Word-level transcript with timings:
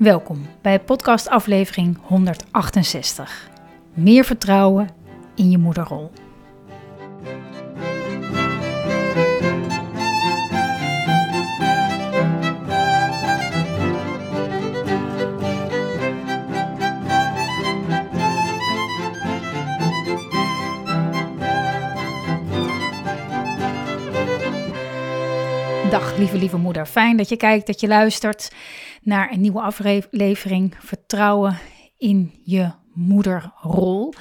Welkom 0.00 0.46
bij 0.62 0.80
podcast 0.80 1.28
aflevering 1.28 1.98
168. 2.02 3.48
Meer 3.94 4.24
vertrouwen 4.24 4.88
in 5.34 5.50
je 5.50 5.58
moederrol. 5.58 6.10
Dag 25.90 26.16
lieve 26.16 26.38
lieve 26.38 26.56
moeder, 26.56 26.86
fijn 26.86 27.16
dat 27.16 27.28
je 27.28 27.36
kijkt, 27.36 27.66
dat 27.66 27.80
je 27.80 27.88
luistert 27.88 28.52
naar 29.02 29.32
een 29.32 29.40
nieuwe 29.40 29.60
aflevering 29.60 30.76
Vertrouwen 30.78 31.58
in 31.98 32.32
je 32.44 32.70
moederrol. 32.92 34.14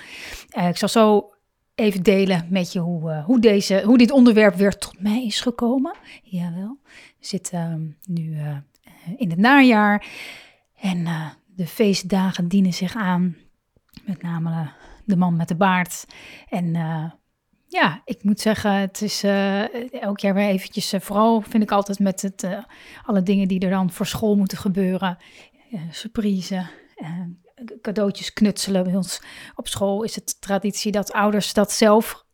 Uh, 0.57 0.67
ik 0.67 0.77
zal 0.77 0.89
zo 0.89 1.29
even 1.75 2.03
delen 2.03 2.47
met 2.49 2.73
je 2.73 2.79
hoe, 2.79 3.11
uh, 3.11 3.25
hoe, 3.25 3.39
deze, 3.39 3.81
hoe 3.85 3.97
dit 3.97 4.11
onderwerp 4.11 4.55
weer 4.55 4.77
tot 4.77 5.01
mij 5.01 5.25
is 5.25 5.41
gekomen. 5.41 5.95
Jawel, 6.23 6.77
we 7.19 7.25
zitten 7.25 7.97
uh, 8.07 8.15
nu 8.15 8.35
uh, 8.35 8.57
in 9.17 9.29
het 9.29 9.39
najaar 9.39 10.07
en 10.79 11.07
de 11.55 11.67
feestdagen 11.67 12.47
dienen 12.47 12.73
zich 12.73 12.95
aan. 12.95 13.35
Met 14.05 14.21
name 14.21 14.71
de 15.05 15.17
man 15.17 15.35
met 15.35 15.47
de 15.47 15.55
baard 15.55 16.05
en 16.49 16.75
ja, 17.69 18.01
ik 18.05 18.23
moet 18.23 18.39
zeggen, 18.39 18.73
het 18.73 19.01
is 19.01 19.23
uh, 19.23 19.93
elk 20.01 20.19
jaar 20.19 20.33
weer 20.33 20.47
eventjes, 20.47 20.93
uh, 20.93 20.99
vooral 20.99 21.41
vind 21.41 21.63
ik 21.63 21.71
altijd 21.71 21.99
met 21.99 22.21
het, 22.21 22.43
uh, 22.43 22.63
alle 23.05 23.23
dingen 23.23 23.47
die 23.47 23.59
er 23.59 23.69
dan 23.69 23.91
voor 23.91 24.05
school 24.05 24.35
moeten 24.35 24.57
gebeuren. 24.57 25.17
surprise, 25.91 26.67
cadeautjes 27.81 28.33
knutselen. 28.33 28.83
Bij 28.83 28.95
ons 28.95 29.21
op 29.55 29.67
school 29.67 30.03
is 30.03 30.15
het 30.15 30.41
traditie 30.41 30.91
dat 30.91 31.11
ouders 31.11 31.53
dat 31.53 31.71
zelf, 31.71 32.25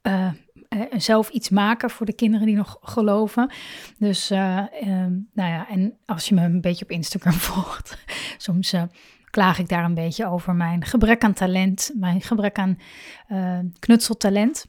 zelf 0.98 1.30
iets 1.30 1.50
maken 1.50 1.90
voor 1.90 2.06
de 2.06 2.16
kinderen 2.16 2.46
die 2.46 2.56
nog 2.56 2.78
geloven. 2.82 3.54
Dus, 3.98 4.30
um, 4.30 5.30
nou 5.34 5.50
ja, 5.50 5.70
en 5.70 5.98
als 6.06 6.30
je 6.30 6.36
me 6.36 6.42
een 6.42 6.62
beetje 6.62 6.86
op 6.86 6.92
Instagram 6.92 7.34
volgt, 7.50 7.98
soms 8.38 8.74
klaag 9.30 9.60
ik 9.60 9.70
daar 9.70 9.84
een 9.84 9.94
beetje 9.94 10.28
over 10.28 10.56
mijn 10.56 10.86
gebrek 10.86 11.24
aan 11.24 11.34
talent, 11.34 11.92
mijn 11.96 12.22
gebrek 12.22 12.58
aan 12.58 12.78
knutseltalent. 13.80 14.66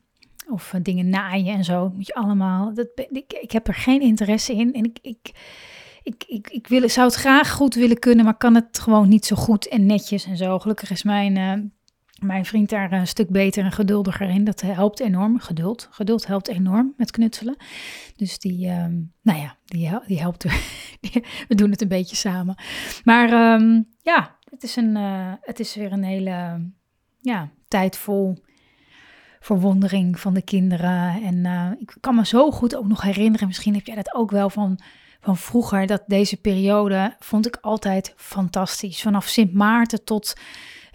Of 0.48 0.72
eh, 0.72 0.80
dingen 0.82 1.08
naaien 1.08 1.54
en 1.54 1.64
zo. 1.64 1.90
Moet 1.94 2.06
je 2.06 2.14
allemaal. 2.14 2.74
Dat, 2.74 2.88
ik, 3.10 3.32
ik 3.40 3.50
heb 3.50 3.68
er 3.68 3.74
geen 3.74 4.00
interesse 4.00 4.52
in. 4.52 4.74
En 4.74 4.84
ik, 4.84 4.98
ik, 5.02 5.30
ik, 6.02 6.24
ik, 6.26 6.48
ik 6.48 6.66
wil, 6.66 6.88
zou 6.88 7.06
het 7.06 7.16
graag 7.16 7.52
goed 7.52 7.74
willen 7.74 7.98
kunnen, 7.98 8.24
maar 8.24 8.36
kan 8.36 8.54
het 8.54 8.78
gewoon 8.78 9.08
niet 9.08 9.26
zo 9.26 9.36
goed 9.36 9.68
en 9.68 9.86
netjes 9.86 10.24
en 10.24 10.36
zo. 10.36 10.58
Gelukkig 10.58 10.90
is 10.90 11.02
mijn, 11.02 11.36
uh, 11.36 11.52
mijn 12.26 12.44
vriend 12.44 12.68
daar 12.68 12.92
een 12.92 13.06
stuk 13.06 13.28
beter 13.28 13.64
en 13.64 13.72
geduldiger 13.72 14.28
in. 14.28 14.44
Dat 14.44 14.60
helpt 14.60 15.00
enorm. 15.00 15.38
Geduld. 15.38 15.88
Geduld 15.90 16.26
helpt 16.26 16.48
enorm 16.48 16.94
met 16.96 17.10
knutselen. 17.10 17.56
Dus 18.16 18.38
die, 18.38 18.68
um, 18.68 19.12
nou 19.22 19.38
ja, 19.38 19.56
die, 19.64 19.90
die 20.06 20.20
helpt. 20.20 20.44
we 21.48 21.54
doen 21.54 21.70
het 21.70 21.82
een 21.82 21.88
beetje 21.88 22.16
samen. 22.16 22.54
Maar 23.04 23.54
um, 23.54 23.88
ja, 24.02 24.36
het 24.50 24.62
is, 24.62 24.76
een, 24.76 24.96
uh, 24.96 25.32
het 25.40 25.60
is 25.60 25.74
weer 25.74 25.92
een 25.92 26.04
hele 26.04 26.60
ja, 27.20 27.50
tijd 27.68 27.96
vol 27.96 28.44
verwondering 29.46 30.20
van 30.20 30.34
de 30.34 30.42
kinderen. 30.42 31.22
En 31.22 31.34
uh, 31.34 31.70
ik 31.78 31.96
kan 32.00 32.14
me 32.14 32.26
zo 32.26 32.50
goed 32.50 32.76
ook 32.76 32.86
nog 32.86 33.02
herinneren, 33.02 33.46
misschien 33.46 33.74
heb 33.74 33.86
jij 33.86 33.94
dat 33.94 34.14
ook 34.14 34.30
wel 34.30 34.50
van, 34.50 34.78
van 35.20 35.36
vroeger, 35.36 35.86
dat 35.86 36.02
deze 36.06 36.36
periode 36.36 37.16
vond 37.18 37.46
ik 37.46 37.58
altijd 37.60 38.12
fantastisch. 38.16 39.02
Vanaf 39.02 39.26
Sint 39.26 39.52
Maarten 39.52 40.04
tot, 40.04 40.36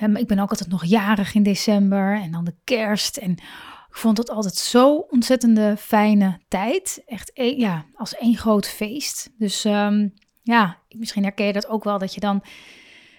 um, 0.03 0.15
ik 0.15 0.27
ben 0.27 0.39
ook 0.39 0.49
altijd 0.49 0.69
nog 0.69 0.85
jarig 0.85 1.33
in 1.33 1.43
december 1.43 2.21
en 2.21 2.31
dan 2.31 2.43
de 2.43 2.55
kerst. 2.63 3.17
En 3.17 3.31
ik 3.31 3.97
vond 3.97 4.17
het 4.17 4.29
altijd 4.29 4.55
zo 4.55 4.95
ontzettende 4.95 5.75
fijne 5.77 6.39
tijd. 6.47 7.01
Echt 7.05 7.31
een, 7.33 7.57
ja, 7.57 7.85
als 7.95 8.15
één 8.15 8.37
groot 8.37 8.67
feest. 8.67 9.29
Dus 9.37 9.65
um, 9.65 10.13
ja, 10.43 10.77
misschien 10.89 11.23
herken 11.23 11.45
je 11.45 11.53
dat 11.53 11.67
ook 11.67 11.83
wel, 11.83 11.97
dat 11.97 12.13
je 12.13 12.19
dan 12.19 12.43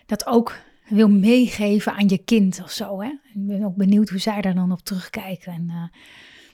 dat 0.07 0.27
ook 0.27 0.55
wil 0.93 1.09
meegeven 1.09 1.95
aan 1.95 2.09
je 2.09 2.19
kind 2.19 2.61
of 2.63 2.71
zo. 2.71 3.01
Hè? 3.01 3.09
Ik 3.09 3.47
ben 3.47 3.65
ook 3.65 3.77
benieuwd 3.77 4.09
hoe 4.09 4.19
zij 4.19 4.41
daar 4.41 4.55
dan 4.55 4.73
op 4.73 4.81
terugkijken. 4.81 5.53
En 5.53 5.69
uh, 5.69 5.85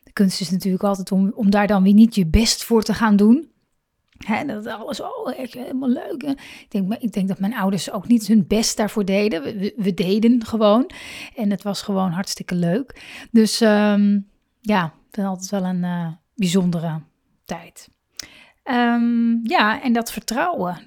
de 0.04 0.12
kunst 0.12 0.40
is 0.40 0.50
natuurlijk 0.50 0.84
altijd 0.84 1.12
om, 1.12 1.32
om 1.34 1.50
daar 1.50 1.66
dan 1.66 1.82
weer 1.82 1.94
niet 1.94 2.14
je 2.14 2.26
best 2.26 2.64
voor 2.64 2.82
te 2.82 2.94
gaan 2.94 3.16
doen. 3.16 3.50
Hè, 4.18 4.44
dat 4.44 4.66
alles 4.66 5.00
oh, 5.00 5.38
echt 5.38 5.54
helemaal 5.54 5.88
leuk. 5.88 6.22
Ik 6.22 6.66
denk, 6.68 6.94
ik 6.94 7.12
denk 7.12 7.28
dat 7.28 7.38
mijn 7.38 7.54
ouders 7.54 7.90
ook 7.90 8.08
niet 8.08 8.26
hun 8.26 8.46
best 8.46 8.76
daarvoor 8.76 9.04
deden. 9.04 9.42
We, 9.76 9.94
deden 9.94 10.44
gewoon. 10.44 10.90
En 11.34 11.50
het 11.50 11.62
was 11.62 11.82
gewoon 11.82 12.10
hartstikke 12.10 12.54
leuk. 12.54 13.02
Dus 13.30 13.60
um, 13.60 14.28
ja, 14.60 14.92
het 15.10 15.24
altijd 15.24 15.50
wel 15.50 15.64
een 15.64 15.82
uh, 15.82 16.08
bijzondere 16.34 17.00
tijd. 17.44 17.88
Um, 18.64 19.40
ja, 19.42 19.82
en 19.82 19.92
dat 19.92 20.12
vertrouwen. 20.12 20.78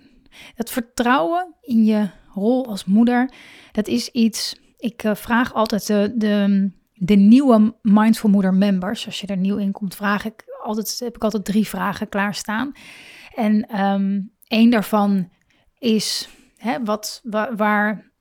Dat 0.56 0.72
vertrouwen 0.72 1.56
in 1.62 1.86
je 1.86 2.10
rol 2.34 2.68
als 2.68 2.86
moeder, 2.86 3.32
dat 3.72 3.88
is 3.88 4.10
iets. 4.10 4.60
Ik 4.78 5.04
uh, 5.04 5.16
vraag 5.16 5.54
altijd 5.54 5.88
de, 5.88 6.14
de, 6.16 6.70
de, 6.94 7.16
nieuwe 7.16 7.76
Mindful 7.82 8.30
Moeder 8.30 8.54
members. 8.54 9.06
Als 9.06 9.22
je 9.22 9.28
er 9.28 9.38
nieuw 9.38 9.58
in 9.58 9.72
komt, 9.72 9.96
vraag 9.96 10.26
ik 10.26 10.44
altijd, 10.64 11.00
heb 11.00 11.16
ik 11.16 11.24
altijd 11.24 11.46
drie 11.46 11.68
vragen 11.68 12.10
klaarstaan. 12.10 12.72
En 13.36 13.82
um, 13.82 14.32
één 14.48 14.70
daarvan 14.70 15.30
is: 15.78 16.30
hè, 16.58 16.84
wat, 16.84 17.22
waar, 17.56 18.12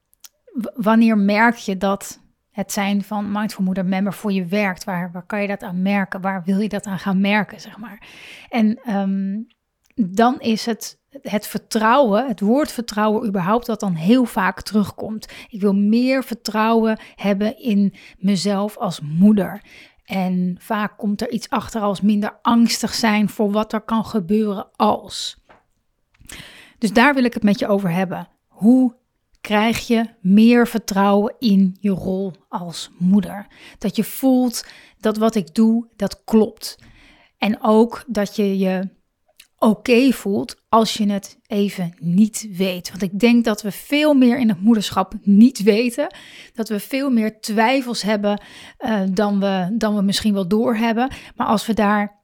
wanneer 0.74 1.18
merk 1.18 1.56
je 1.56 1.76
dat 1.76 2.20
het 2.50 2.72
zijn 2.72 3.02
van 3.02 3.32
Mindful 3.32 3.64
Moeder 3.64 3.84
member 3.84 4.12
voor 4.12 4.32
je 4.32 4.44
werkt? 4.44 4.84
Waar, 4.84 5.10
waar 5.12 5.26
kan 5.26 5.42
je 5.42 5.48
dat 5.48 5.62
aan 5.62 5.82
merken? 5.82 6.20
Waar 6.20 6.42
wil 6.44 6.60
je 6.60 6.68
dat 6.68 6.86
aan 6.86 6.98
gaan 6.98 7.20
merken, 7.20 7.60
zeg 7.60 7.78
maar? 7.78 8.08
En 8.48 8.94
um, 8.96 9.46
dan 9.94 10.40
is 10.40 10.66
het 10.66 10.99
het 11.10 11.46
vertrouwen, 11.46 12.26
het 12.26 12.40
woord 12.40 12.72
vertrouwen 12.72 13.26
überhaupt, 13.28 13.66
dat 13.66 13.80
dan 13.80 13.94
heel 13.94 14.24
vaak 14.24 14.62
terugkomt. 14.62 15.28
Ik 15.48 15.60
wil 15.60 15.74
meer 15.74 16.24
vertrouwen 16.24 16.98
hebben 17.14 17.58
in 17.58 17.94
mezelf 18.18 18.76
als 18.76 19.00
moeder. 19.00 19.62
En 20.04 20.56
vaak 20.58 20.98
komt 20.98 21.20
er 21.20 21.30
iets 21.30 21.48
achter 21.48 21.80
als 21.80 22.00
minder 22.00 22.38
angstig 22.42 22.94
zijn 22.94 23.28
voor 23.28 23.50
wat 23.50 23.72
er 23.72 23.80
kan 23.80 24.04
gebeuren 24.04 24.68
als. 24.76 25.38
Dus 26.78 26.92
daar 26.92 27.14
wil 27.14 27.24
ik 27.24 27.34
het 27.34 27.42
met 27.42 27.58
je 27.58 27.66
over 27.68 27.90
hebben. 27.90 28.28
Hoe 28.46 28.96
krijg 29.40 29.86
je 29.86 30.04
meer 30.20 30.66
vertrouwen 30.66 31.34
in 31.38 31.76
je 31.80 31.90
rol 31.90 32.32
als 32.48 32.90
moeder? 32.98 33.46
Dat 33.78 33.96
je 33.96 34.04
voelt 34.04 34.66
dat 34.98 35.16
wat 35.16 35.34
ik 35.34 35.54
doe, 35.54 35.86
dat 35.96 36.24
klopt. 36.24 36.78
En 37.38 37.62
ook 37.62 38.04
dat 38.06 38.36
je 38.36 38.58
je 38.58 38.88
oké 39.60 40.12
voelt 40.12 40.56
als 40.68 40.94
je 40.94 41.10
het 41.10 41.38
even 41.46 41.94
niet 41.98 42.48
weet. 42.52 42.90
Want 42.90 43.02
ik 43.02 43.18
denk 43.18 43.44
dat 43.44 43.62
we 43.62 43.70
veel 43.70 44.14
meer 44.14 44.38
in 44.38 44.48
het 44.48 44.60
moederschap 44.60 45.14
niet 45.22 45.62
weten. 45.62 46.14
Dat 46.54 46.68
we 46.68 46.80
veel 46.80 47.10
meer 47.10 47.40
twijfels 47.40 48.02
hebben 48.02 48.42
uh, 48.80 49.00
dan, 49.10 49.40
we, 49.40 49.68
dan 49.72 49.96
we 49.96 50.02
misschien 50.02 50.34
wel 50.34 50.48
doorhebben. 50.48 51.10
Maar 51.36 51.46
als 51.46 51.66
we 51.66 51.74
daar 51.74 52.19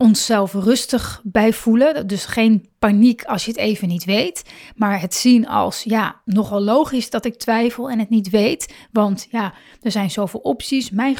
onszelf 0.00 0.52
rustig 0.52 1.20
bij 1.24 1.52
voelen. 1.52 2.06
Dus 2.06 2.24
geen 2.24 2.68
paniek 2.78 3.24
als 3.24 3.44
je 3.44 3.50
het 3.50 3.60
even 3.60 3.88
niet 3.88 4.04
weet. 4.04 4.42
Maar 4.76 5.00
het 5.00 5.14
zien 5.14 5.48
als, 5.48 5.82
ja, 5.82 6.20
nogal 6.24 6.60
logisch 6.60 7.10
dat 7.10 7.24
ik 7.24 7.38
twijfel 7.38 7.90
en 7.90 7.98
het 7.98 8.10
niet 8.10 8.30
weet. 8.30 8.74
Want 8.92 9.26
ja, 9.30 9.54
er 9.80 9.90
zijn 9.90 10.10
zoveel 10.10 10.40
opties. 10.40 10.90
Mijn, 10.90 11.16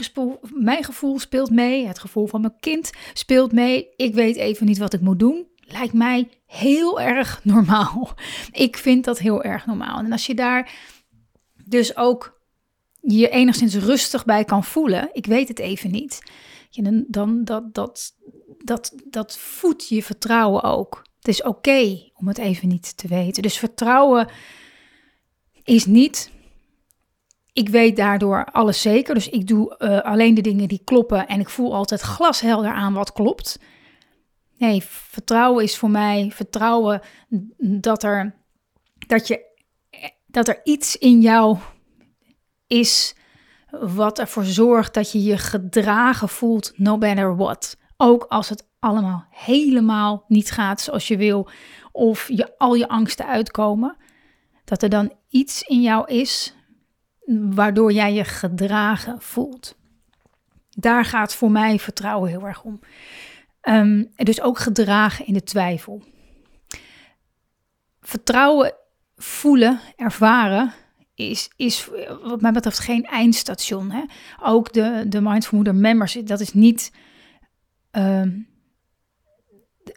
mijn 0.54 0.84
gevoel 0.84 1.18
speelt 1.18 1.50
mee. 1.50 1.86
Het 1.86 1.98
gevoel 1.98 2.26
van 2.26 2.40
mijn 2.40 2.56
kind 2.60 2.90
speelt 3.12 3.52
mee. 3.52 3.88
Ik 3.96 4.14
weet 4.14 4.36
even 4.36 4.66
niet 4.66 4.78
wat 4.78 4.92
ik 4.92 5.00
moet 5.00 5.18
doen. 5.18 5.46
Lijkt 5.60 5.92
mij 5.92 6.28
heel 6.46 7.00
erg 7.00 7.40
normaal. 7.44 8.14
Ik 8.52 8.76
vind 8.76 9.04
dat 9.04 9.18
heel 9.18 9.42
erg 9.42 9.66
normaal. 9.66 9.98
En 9.98 10.12
als 10.12 10.26
je 10.26 10.34
daar 10.34 10.72
dus 11.64 11.96
ook 11.96 12.40
je 13.00 13.28
enigszins 13.28 13.74
rustig 13.74 14.24
bij 14.24 14.44
kan 14.44 14.64
voelen. 14.64 15.10
Ik 15.12 15.26
weet 15.26 15.48
het 15.48 15.58
even 15.58 15.90
niet. 15.90 16.22
Dan, 17.06 17.44
dat, 17.44 17.74
dat, 17.74 18.16
dat, 18.64 18.94
dat 19.04 19.38
voedt 19.38 19.88
je 19.88 20.02
vertrouwen 20.02 20.62
ook. 20.62 21.02
Het 21.18 21.28
is 21.28 21.42
oké 21.42 22.10
om 22.14 22.28
het 22.28 22.38
even 22.38 22.68
niet 22.68 22.96
te 22.96 23.08
weten. 23.08 23.42
Dus 23.42 23.58
vertrouwen 23.58 24.28
is 25.64 25.86
niet 25.86 26.30
ik 27.52 27.68
weet 27.68 27.96
daardoor 27.96 28.44
alles 28.44 28.80
zeker. 28.80 29.14
Dus 29.14 29.28
ik 29.28 29.46
doe 29.46 29.76
uh, 29.78 30.00
alleen 30.00 30.34
de 30.34 30.40
dingen 30.40 30.68
die 30.68 30.82
kloppen 30.84 31.26
en 31.26 31.40
ik 31.40 31.48
voel 31.48 31.74
altijd 31.74 32.00
glashelder 32.00 32.72
aan 32.72 32.92
wat 32.92 33.12
klopt. 33.12 33.58
Nee, 34.58 34.82
vertrouwen 34.84 35.64
is 35.64 35.76
voor 35.76 35.90
mij 35.90 36.30
vertrouwen 36.34 37.00
dat 37.58 38.02
er, 38.02 38.34
dat 39.06 39.28
je, 39.28 39.44
dat 40.26 40.48
er 40.48 40.60
iets 40.64 40.96
in 40.96 41.20
jou 41.20 41.58
is 42.66 43.14
wat 43.70 44.18
ervoor 44.18 44.44
zorgt 44.44 44.94
dat 44.94 45.12
je 45.12 45.22
je 45.22 45.38
gedragen 45.38 46.28
voelt, 46.28 46.72
no 46.76 46.96
matter 46.96 47.36
what. 47.36 47.76
Ook 47.96 48.24
als 48.28 48.48
het 48.48 48.68
allemaal 48.78 49.24
helemaal 49.30 50.24
niet 50.28 50.50
gaat 50.50 50.80
zoals 50.80 51.08
je 51.08 51.16
wil, 51.16 51.48
of 51.92 52.28
je, 52.28 52.58
al 52.58 52.74
je 52.74 52.88
angsten 52.88 53.26
uitkomen, 53.26 53.96
dat 54.64 54.82
er 54.82 54.88
dan 54.88 55.12
iets 55.28 55.62
in 55.62 55.82
jou 55.82 56.06
is 56.12 56.54
waardoor 57.26 57.92
jij 57.92 58.12
je 58.12 58.24
gedragen 58.24 59.20
voelt. 59.20 59.78
Daar 60.70 61.04
gaat 61.04 61.34
voor 61.34 61.50
mij 61.50 61.78
vertrouwen 61.78 62.30
heel 62.30 62.46
erg 62.46 62.62
om. 62.62 62.80
Um, 63.62 64.10
dus 64.16 64.40
ook 64.40 64.58
gedragen 64.58 65.26
in 65.26 65.32
de 65.32 65.42
twijfel. 65.42 66.02
Vertrouwen 68.00 68.74
voelen, 69.16 69.80
ervaren, 69.96 70.72
is, 71.28 71.50
is 71.56 71.88
wat 72.22 72.40
mij 72.40 72.52
betreft 72.52 72.78
geen 72.78 73.04
eindstation. 73.04 73.90
Hè? 73.90 74.02
Ook 74.42 74.72
de, 74.72 75.04
de 75.08 75.20
Mindful 75.20 75.56
Moeder 75.56 75.74
members, 75.74 76.12
dat 76.24 76.40
is 76.40 76.52
niet 76.52 76.92
um, 77.92 78.48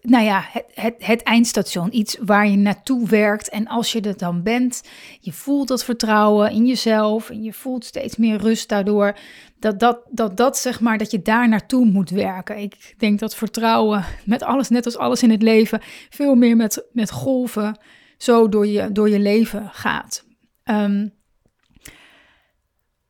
nou 0.01 0.23
ja, 0.23 0.43
het, 0.51 0.65
het, 0.73 0.95
het, 0.97 1.23
eindstation. 1.23 1.95
Iets 1.95 2.17
waar 2.21 2.47
je 2.47 2.57
naartoe 2.57 3.07
werkt. 3.07 3.49
En 3.49 3.67
als 3.67 3.91
je 3.91 4.01
er 4.01 4.17
dan 4.17 4.43
bent, 4.43 4.83
je 5.19 5.33
voelt 5.33 5.67
dat 5.67 5.83
vertrouwen 5.83 6.51
in 6.51 6.65
jezelf. 6.65 7.29
En 7.29 7.43
je 7.43 7.53
voelt 7.53 7.85
steeds 7.85 8.15
meer 8.15 8.37
rust 8.37 8.69
daardoor. 8.69 9.17
Dat 9.59 9.79
dat, 9.79 9.99
dat, 10.09 10.37
dat 10.37 10.57
zeg 10.57 10.79
maar, 10.79 10.97
dat 10.97 11.11
je 11.11 11.21
daar 11.21 11.49
naartoe 11.49 11.85
moet 11.85 12.09
werken. 12.09 12.57
Ik 12.57 12.95
denk 12.97 13.19
dat 13.19 13.35
vertrouwen 13.35 14.05
met 14.25 14.43
alles, 14.43 14.69
net 14.69 14.85
als 14.85 14.97
alles 14.97 15.23
in 15.23 15.31
het 15.31 15.41
leven, 15.41 15.81
veel 16.09 16.35
meer 16.35 16.55
met, 16.55 16.85
met 16.91 17.11
golven 17.11 17.77
zo 18.17 18.49
door 18.49 18.67
je, 18.67 18.91
door 18.91 19.09
je 19.09 19.19
leven 19.19 19.69
gaat. 19.71 20.25
Um, 20.65 21.13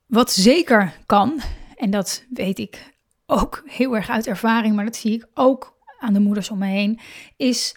wat 0.05 0.31
zeker 0.31 0.93
kan, 1.05 1.41
en 1.75 1.89
dat 1.89 2.25
weet 2.29 2.59
ik 2.59 2.93
ook 3.25 3.63
heel 3.65 3.95
erg 3.95 4.09
uit 4.09 4.27
ervaring, 4.27 4.75
maar 4.75 4.85
dat 4.85 4.95
zie 4.95 5.13
ik 5.13 5.27
ook 5.33 5.77
aan 5.99 6.13
de 6.13 6.19
moeders 6.19 6.49
om 6.49 6.57
me 6.57 6.67
heen, 6.67 6.99
is 7.37 7.75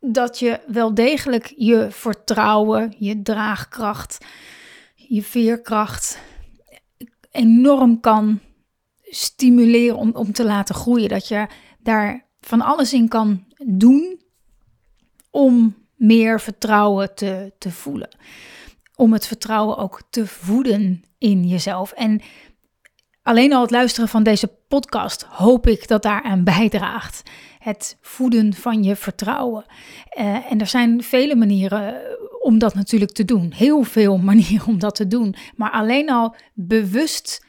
dat 0.00 0.38
je 0.38 0.60
wel 0.66 0.94
degelijk 0.94 1.52
je 1.56 1.86
vertrouwen, 1.90 2.94
je 2.98 3.22
draagkracht, 3.22 4.26
je 4.94 5.22
veerkracht 5.22 6.18
enorm 7.30 8.00
kan 8.00 8.40
stimuleren 9.02 9.96
om, 9.96 10.10
om 10.14 10.32
te 10.32 10.44
laten 10.44 10.74
groeien. 10.74 11.08
Dat 11.08 11.28
je 11.28 11.46
daar 11.78 12.26
van 12.40 12.60
alles 12.60 12.92
in 12.92 13.08
kan 13.08 13.44
doen 13.66 14.20
om 15.30 15.74
meer 15.94 16.40
vertrouwen 16.40 17.14
te, 17.14 17.52
te 17.58 17.70
voelen. 17.70 18.16
Om 18.98 19.12
het 19.12 19.26
vertrouwen 19.26 19.76
ook 19.76 20.02
te 20.10 20.26
voeden 20.26 21.02
in 21.18 21.44
jezelf. 21.44 21.92
En 21.92 22.20
Alleen 23.28 23.52
al 23.52 23.60
het 23.60 23.70
luisteren 23.70 24.08
van 24.08 24.22
deze 24.22 24.50
podcast 24.68 25.22
hoop 25.22 25.66
ik 25.66 25.88
dat 25.88 26.02
daaraan 26.02 26.44
bijdraagt. 26.44 27.30
Het 27.58 27.98
voeden 28.00 28.54
van 28.54 28.82
je 28.82 28.96
vertrouwen. 28.96 29.64
Uh, 30.18 30.52
en 30.52 30.60
er 30.60 30.66
zijn 30.66 31.02
vele 31.02 31.36
manieren 31.36 32.00
om 32.40 32.58
dat 32.58 32.74
natuurlijk 32.74 33.12
te 33.12 33.24
doen. 33.24 33.52
Heel 33.52 33.82
veel 33.82 34.18
manieren 34.30 34.66
om 34.66 34.78
dat 34.78 34.94
te 34.94 35.06
doen. 35.06 35.34
Maar 35.56 35.70
alleen 35.70 36.10
al 36.10 36.34
bewust 36.54 37.46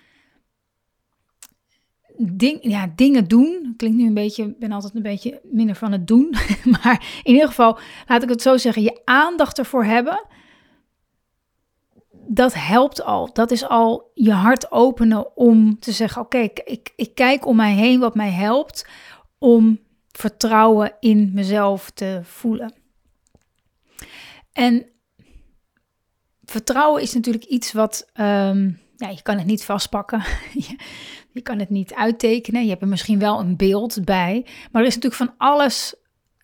ding, 2.18 2.58
ja, 2.62 2.92
dingen 2.96 3.28
doen. 3.28 3.74
Klinkt 3.78 3.98
nu 3.98 4.08
een 4.08 4.14
beetje, 4.14 4.56
ben 4.60 4.72
altijd 4.72 4.96
een 4.96 5.02
beetje 5.02 5.42
minder 5.44 5.76
van 5.76 5.92
het 5.92 6.08
doen. 6.08 6.36
maar 6.82 7.22
in 7.24 7.34
ieder 7.34 7.48
geval, 7.48 7.80
laat 8.08 8.24
ik 8.24 8.30
het 8.30 8.42
zo 8.42 8.58
zeggen, 8.58 8.84
je 8.84 9.02
aandacht 9.06 9.58
ervoor 9.58 9.86
hebben 9.86 10.26
dat 12.32 12.54
helpt 12.54 13.04
al. 13.04 13.34
Dat 13.34 13.52
is 13.52 13.68
al 13.68 14.12
je 14.14 14.32
hart 14.32 14.72
openen 14.72 15.38
om 15.38 15.80
te 15.80 15.92
zeggen: 15.92 16.22
Oké, 16.22 16.38
ik, 16.38 16.94
ik 16.96 17.16
kijk 17.16 17.46
om 17.46 17.56
mij 17.56 17.74
heen 17.74 18.00
wat 18.00 18.16
mij 18.16 18.32
helpt 18.32 18.88
om 19.38 19.80
vertrouwen 20.12 20.96
in 21.00 21.32
mezelf 21.34 21.90
te 21.90 22.20
voelen. 22.24 22.74
En 24.54 24.86
vertrouwen 26.44 27.02
is 27.02 27.14
natuurlijk 27.14 27.46
iets 27.46 27.72
wat. 27.72 28.10
Um, 28.14 28.80
ja, 28.96 29.10
je 29.10 29.22
kan 29.22 29.38
het 29.38 29.48
niet 29.48 29.66
vastpakken. 29.66 30.24
je, 31.34 31.42
kan 31.42 31.60
het 31.60 31.70
niet 31.70 31.94
uittekenen. 31.94 32.64
Je 32.64 32.70
hebt 32.70 32.82
er 32.82 32.88
misschien 32.88 33.20
wel 33.20 33.40
een 33.40 33.58
beeld 33.58 34.06
bij. 34.06 34.46
Maar 34.72 34.82
er 34.82 34.88
is 34.88 34.96
natuurlijk 34.96 35.24
van 35.24 35.34
alles 35.38 35.96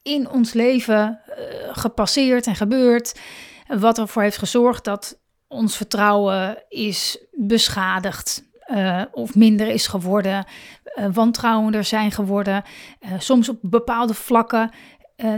in 0.01 0.29
ons 0.29 0.53
leven 0.53 1.21
uh, 1.29 1.35
gepasseerd 1.71 2.47
en 2.47 2.55
gebeurd. 2.55 3.19
Wat 3.67 3.97
ervoor 3.97 4.21
heeft 4.21 4.37
gezorgd 4.37 4.83
dat 4.83 5.19
ons 5.47 5.77
vertrouwen 5.77 6.63
is 6.69 7.25
beschadigd. 7.31 8.43
Uh, 8.67 9.01
of 9.11 9.35
minder 9.35 9.67
is 9.67 9.87
geworden, 9.87 10.45
uh, 10.95 11.05
wantrouwender 11.13 11.83
zijn 11.83 12.11
geworden. 12.11 12.63
Uh, 12.99 13.11
soms 13.19 13.49
op 13.49 13.57
bepaalde 13.61 14.13
vlakken 14.13 14.71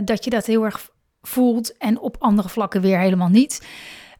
dat 0.04 0.24
je 0.24 0.30
dat 0.30 0.46
heel 0.46 0.64
erg 0.64 0.90
voelt 1.22 1.76
en 1.76 1.98
op 1.98 2.16
andere 2.18 2.48
vlakken 2.48 2.80
weer 2.80 2.98
helemaal 2.98 3.28
niet. 3.28 3.66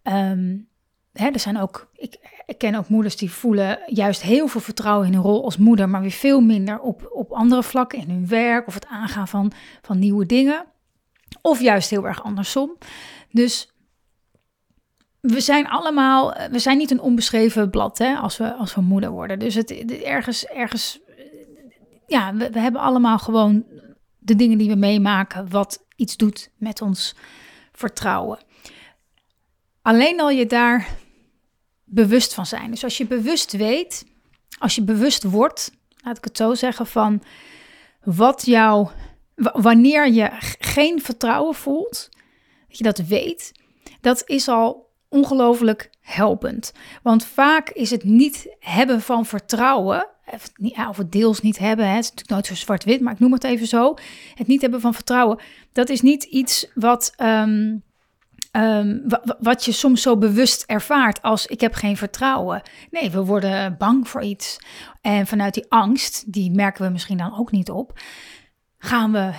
Um, 0.02 0.68
hè, 1.12 1.28
er 1.28 1.40
zijn 1.40 1.58
ook, 1.58 1.90
ik, 1.94 2.40
ik, 2.46 2.58
ken 2.58 2.74
ook 2.74 2.88
moeders 2.88 3.16
die 3.16 3.30
voelen 3.30 3.78
juist 3.86 4.22
heel 4.22 4.48
veel 4.48 4.60
vertrouwen 4.60 5.06
in 5.06 5.12
hun 5.12 5.22
rol 5.22 5.44
als 5.44 5.56
moeder, 5.56 5.88
maar 5.88 6.00
weer 6.00 6.10
veel 6.10 6.40
minder 6.40 6.80
op, 6.80 7.08
op 7.12 7.32
andere 7.32 7.62
vlakken 7.62 7.98
in 7.98 8.10
hun 8.10 8.28
werk 8.28 8.66
of 8.66 8.74
het 8.74 8.86
aangaan 8.86 9.28
van, 9.28 9.52
van 9.82 9.98
nieuwe 9.98 10.26
dingen. 10.26 10.64
Of 11.42 11.60
juist 11.60 11.90
heel 11.90 12.06
erg 12.06 12.22
andersom. 12.22 12.76
Dus 13.30 13.72
we 15.28 15.40
zijn 15.40 15.68
allemaal, 15.68 16.32
eh, 16.32 16.50
we 16.50 16.58
zijn 16.58 16.78
niet 16.78 16.90
een 16.90 17.00
onbeschreven 17.00 17.70
blad 17.70 17.98
hè, 17.98 18.16
als, 18.16 18.36
we, 18.36 18.54
als 18.54 18.74
we 18.74 18.80
moeder 18.80 19.10
worden. 19.10 19.38
Dus 19.38 19.54
het, 19.54 19.70
ergens, 20.02 20.44
ergens, 20.46 21.00
eh, 21.06 21.24
ja, 22.06 22.34
we, 22.34 22.50
we 22.50 22.60
hebben 22.60 22.80
allemaal 22.80 23.18
gewoon 23.18 23.64
de 24.18 24.36
dingen 24.36 24.58
die 24.58 24.68
we 24.68 24.76
meemaken, 24.76 25.50
wat 25.50 25.84
iets 25.96 26.16
doet 26.16 26.50
met 26.56 26.82
ons 26.82 27.14
vertrouwen. 27.72 28.38
Alleen 29.82 30.20
al 30.20 30.30
je 30.30 30.46
daar 30.46 30.88
bewust 31.84 32.34
van 32.34 32.46
zijn. 32.46 32.70
Dus 32.70 32.84
als 32.84 32.96
je 32.96 33.06
bewust 33.06 33.52
weet, 33.52 34.04
als 34.58 34.74
je 34.74 34.82
bewust 34.82 35.22
wordt, 35.22 35.72
laat 35.96 36.16
ik 36.16 36.24
het 36.24 36.36
zo 36.36 36.54
zeggen, 36.54 36.86
van 36.86 37.22
wat 38.02 38.46
jou, 38.46 38.88
wanneer 39.34 40.12
je 40.12 40.30
geen 40.58 41.02
vertrouwen 41.02 41.54
voelt, 41.54 42.08
dat 42.68 42.78
je 42.78 42.84
dat 42.84 42.98
weet, 42.98 43.52
dat 44.00 44.22
is 44.26 44.48
al 44.48 44.87
ongelooflijk 45.08 45.90
helpend. 46.00 46.72
Want 47.02 47.24
vaak 47.24 47.70
is 47.70 47.90
het 47.90 48.04
niet 48.04 48.56
hebben 48.58 49.00
van 49.00 49.26
vertrouwen, 49.26 50.06
of 50.88 50.96
het 50.96 51.12
deels 51.12 51.40
niet 51.40 51.58
hebben, 51.58 51.86
hè, 51.86 51.94
het 51.94 52.04
is 52.04 52.10
natuurlijk 52.10 52.30
nooit 52.30 52.46
zo 52.46 52.54
zwart-wit, 52.54 53.00
maar 53.00 53.12
ik 53.12 53.18
noem 53.18 53.32
het 53.32 53.44
even 53.44 53.66
zo. 53.66 53.94
Het 54.34 54.46
niet 54.46 54.60
hebben 54.60 54.80
van 54.80 54.94
vertrouwen, 54.94 55.40
dat 55.72 55.88
is 55.88 56.00
niet 56.00 56.24
iets 56.24 56.66
wat, 56.74 57.12
ehm, 57.16 57.76
ehm, 58.50 58.98
wat 59.38 59.64
je 59.64 59.72
soms 59.72 60.02
zo 60.02 60.16
bewust 60.16 60.62
ervaart 60.66 61.22
als 61.22 61.46
ik 61.46 61.60
heb 61.60 61.74
geen 61.74 61.96
vertrouwen. 61.96 62.62
Nee, 62.90 63.10
we 63.10 63.24
worden 63.24 63.76
bang 63.78 64.08
voor 64.08 64.22
iets. 64.22 64.58
En 65.00 65.26
vanuit 65.26 65.54
die 65.54 65.66
angst, 65.68 66.32
die 66.32 66.50
merken 66.50 66.84
we 66.84 66.92
misschien 66.92 67.18
dan 67.18 67.38
ook 67.38 67.50
niet 67.50 67.70
op 67.70 67.98
gaan 68.78 69.12
we, 69.12 69.30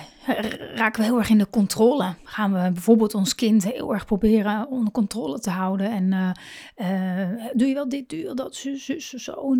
raken 0.74 1.00
we 1.00 1.08
heel 1.08 1.18
erg 1.18 1.30
in 1.30 1.38
de 1.38 1.50
controle. 1.50 2.14
Gaan 2.24 2.52
we 2.52 2.70
bijvoorbeeld 2.72 3.14
ons 3.14 3.34
kind 3.34 3.64
heel 3.64 3.92
erg 3.92 4.04
proberen 4.04 4.68
onder 4.68 4.92
controle 4.92 5.38
te 5.38 5.50
houden. 5.50 5.90
En 5.90 6.12
uh, 6.12 6.30
uh, 6.90 7.46
doe 7.52 7.68
je 7.68 7.74
wel 7.74 7.88
dit, 7.88 8.08
doe 8.08 8.18
je 8.18 8.34
dat, 8.34 8.54
zo, 8.54 8.74
zo, 8.98 9.18
zo. 9.18 9.56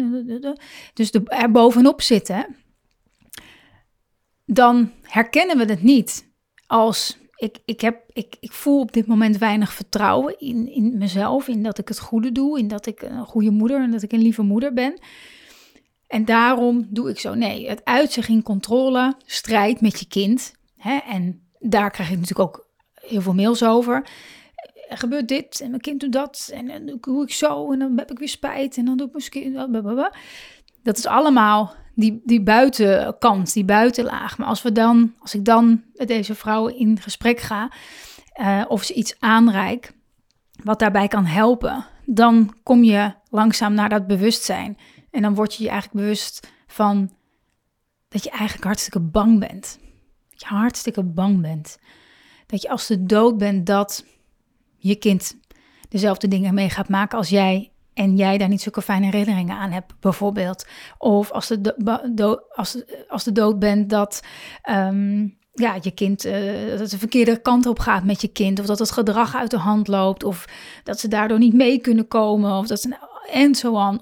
Dus 0.94 1.12
er 1.12 1.50
bovenop 1.50 2.02
zitten. 2.02 2.56
Dan 4.44 4.90
herkennen 5.02 5.58
we 5.58 5.64
het 5.64 5.82
niet 5.82 6.28
als 6.66 7.18
ik, 7.36 7.58
ik, 7.64 7.80
heb, 7.80 8.02
ik, 8.12 8.36
ik 8.40 8.52
voel 8.52 8.80
op 8.80 8.92
dit 8.92 9.06
moment 9.06 9.38
weinig 9.38 9.72
vertrouwen 9.72 10.38
in, 10.38 10.72
in 10.72 10.98
mezelf. 10.98 11.48
In 11.48 11.62
dat 11.62 11.78
ik 11.78 11.88
het 11.88 11.98
goede 11.98 12.32
doe. 12.32 12.58
In 12.58 12.68
dat 12.68 12.86
ik 12.86 13.02
een 13.02 13.24
goede 13.24 13.50
moeder 13.50 13.80
en 13.80 13.90
dat 13.90 14.02
ik 14.02 14.12
een 14.12 14.22
lieve 14.22 14.42
moeder 14.42 14.72
ben. 14.72 15.00
En 16.06 16.24
daarom 16.24 16.86
doe 16.88 17.10
ik 17.10 17.18
zo. 17.18 17.34
Nee, 17.34 17.68
het 17.68 17.84
uitzicht 17.84 18.28
in 18.28 18.42
controle, 18.42 19.14
strijd 19.24 19.80
met 19.80 19.98
je 19.98 20.06
kind. 20.06 20.52
Hè? 20.80 20.96
En 20.96 21.42
daar 21.58 21.90
krijg 21.90 22.10
ik 22.10 22.18
natuurlijk 22.18 22.48
ook 22.48 22.68
heel 22.94 23.20
veel 23.20 23.34
mails 23.34 23.64
over. 23.64 24.08
Er 24.88 24.98
gebeurt 24.98 25.28
dit 25.28 25.60
en 25.60 25.70
mijn 25.70 25.82
kind 25.82 26.00
doet 26.00 26.12
dat. 26.12 26.50
En 26.52 26.66
dan 26.66 26.98
doe 27.00 27.22
ik 27.22 27.32
zo 27.32 27.72
en 27.72 27.78
dan 27.78 27.98
heb 27.98 28.10
ik 28.10 28.18
weer 28.18 28.28
spijt. 28.28 28.76
En 28.76 28.84
dan 28.84 28.96
doe 28.96 29.06
ik 29.06 29.14
misschien... 29.14 29.52
Dat 30.82 30.98
is 30.98 31.06
allemaal 31.06 31.74
die, 31.94 32.20
die 32.24 32.42
buitenkant, 32.42 33.52
die 33.52 33.64
buitenlaag. 33.64 34.38
Maar 34.38 34.46
als, 34.46 34.62
we 34.62 34.72
dan, 34.72 35.14
als 35.18 35.34
ik 35.34 35.44
dan 35.44 35.82
met 35.94 36.08
deze 36.08 36.34
vrouwen 36.34 36.76
in 36.76 37.00
gesprek 37.00 37.40
ga... 37.40 37.72
Uh, 38.40 38.64
of 38.68 38.82
ze 38.82 38.94
iets 38.94 39.16
aanreik 39.18 39.92
wat 40.62 40.78
daarbij 40.78 41.08
kan 41.08 41.24
helpen 41.24 41.86
dan 42.14 42.54
kom 42.62 42.84
je 42.84 43.14
langzaam 43.28 43.74
naar 43.74 43.88
dat 43.88 44.06
bewustzijn. 44.06 44.78
En 45.10 45.22
dan 45.22 45.34
word 45.34 45.54
je 45.54 45.62
je 45.62 45.68
eigenlijk 45.68 46.00
bewust 46.00 46.48
van 46.66 47.10
dat 48.08 48.24
je 48.24 48.30
eigenlijk 48.30 48.64
hartstikke 48.64 49.00
bang 49.00 49.38
bent. 49.38 49.78
Je 50.40 50.46
hartstikke 50.46 51.02
bang 51.02 51.40
bent. 51.40 51.78
Dat 52.46 52.62
je 52.62 52.70
als 52.70 52.86
de 52.86 53.04
dood 53.04 53.38
bent 53.38 53.66
dat 53.66 54.04
je 54.76 54.94
kind 54.94 55.36
dezelfde 55.88 56.28
dingen 56.28 56.54
mee 56.54 56.70
gaat 56.70 56.88
maken 56.88 57.18
als 57.18 57.28
jij 57.28 57.70
en 57.94 58.16
jij 58.16 58.38
daar 58.38 58.48
niet 58.48 58.62
zulke 58.62 58.82
fijne 58.82 59.04
herinneringen 59.04 59.56
aan 59.56 59.70
hebt, 59.70 59.94
bijvoorbeeld. 60.00 60.66
Of 60.98 61.30
als 61.30 61.48
de, 61.48 61.74
do 62.14 62.40
als, 62.54 62.82
als 63.08 63.24
de 63.24 63.32
dood 63.32 63.58
bent 63.58 63.90
dat 63.90 64.22
ehm, 64.62 65.26
ja, 65.52 65.78
je 65.80 65.90
kind 65.90 66.26
uh, 66.26 66.78
dat 66.78 66.90
de 66.90 66.98
verkeerde 66.98 67.40
kant 67.40 67.66
op 67.66 67.78
gaat 67.78 68.04
met 68.04 68.20
je 68.20 68.28
kind. 68.28 68.60
Of 68.60 68.66
dat 68.66 68.78
het 68.78 68.90
gedrag 68.90 69.36
uit 69.36 69.50
de 69.50 69.58
hand 69.58 69.88
loopt. 69.88 70.24
Of 70.24 70.44
dat 70.84 71.00
ze 71.00 71.08
daardoor 71.08 71.38
niet 71.38 71.54
mee 71.54 71.78
kunnen 71.78 72.08
komen. 72.08 72.58
Of 72.58 72.66
dat 72.66 72.80
ze, 72.80 72.96
en 73.32 73.54
zo 73.54 73.76
aan. 73.76 74.00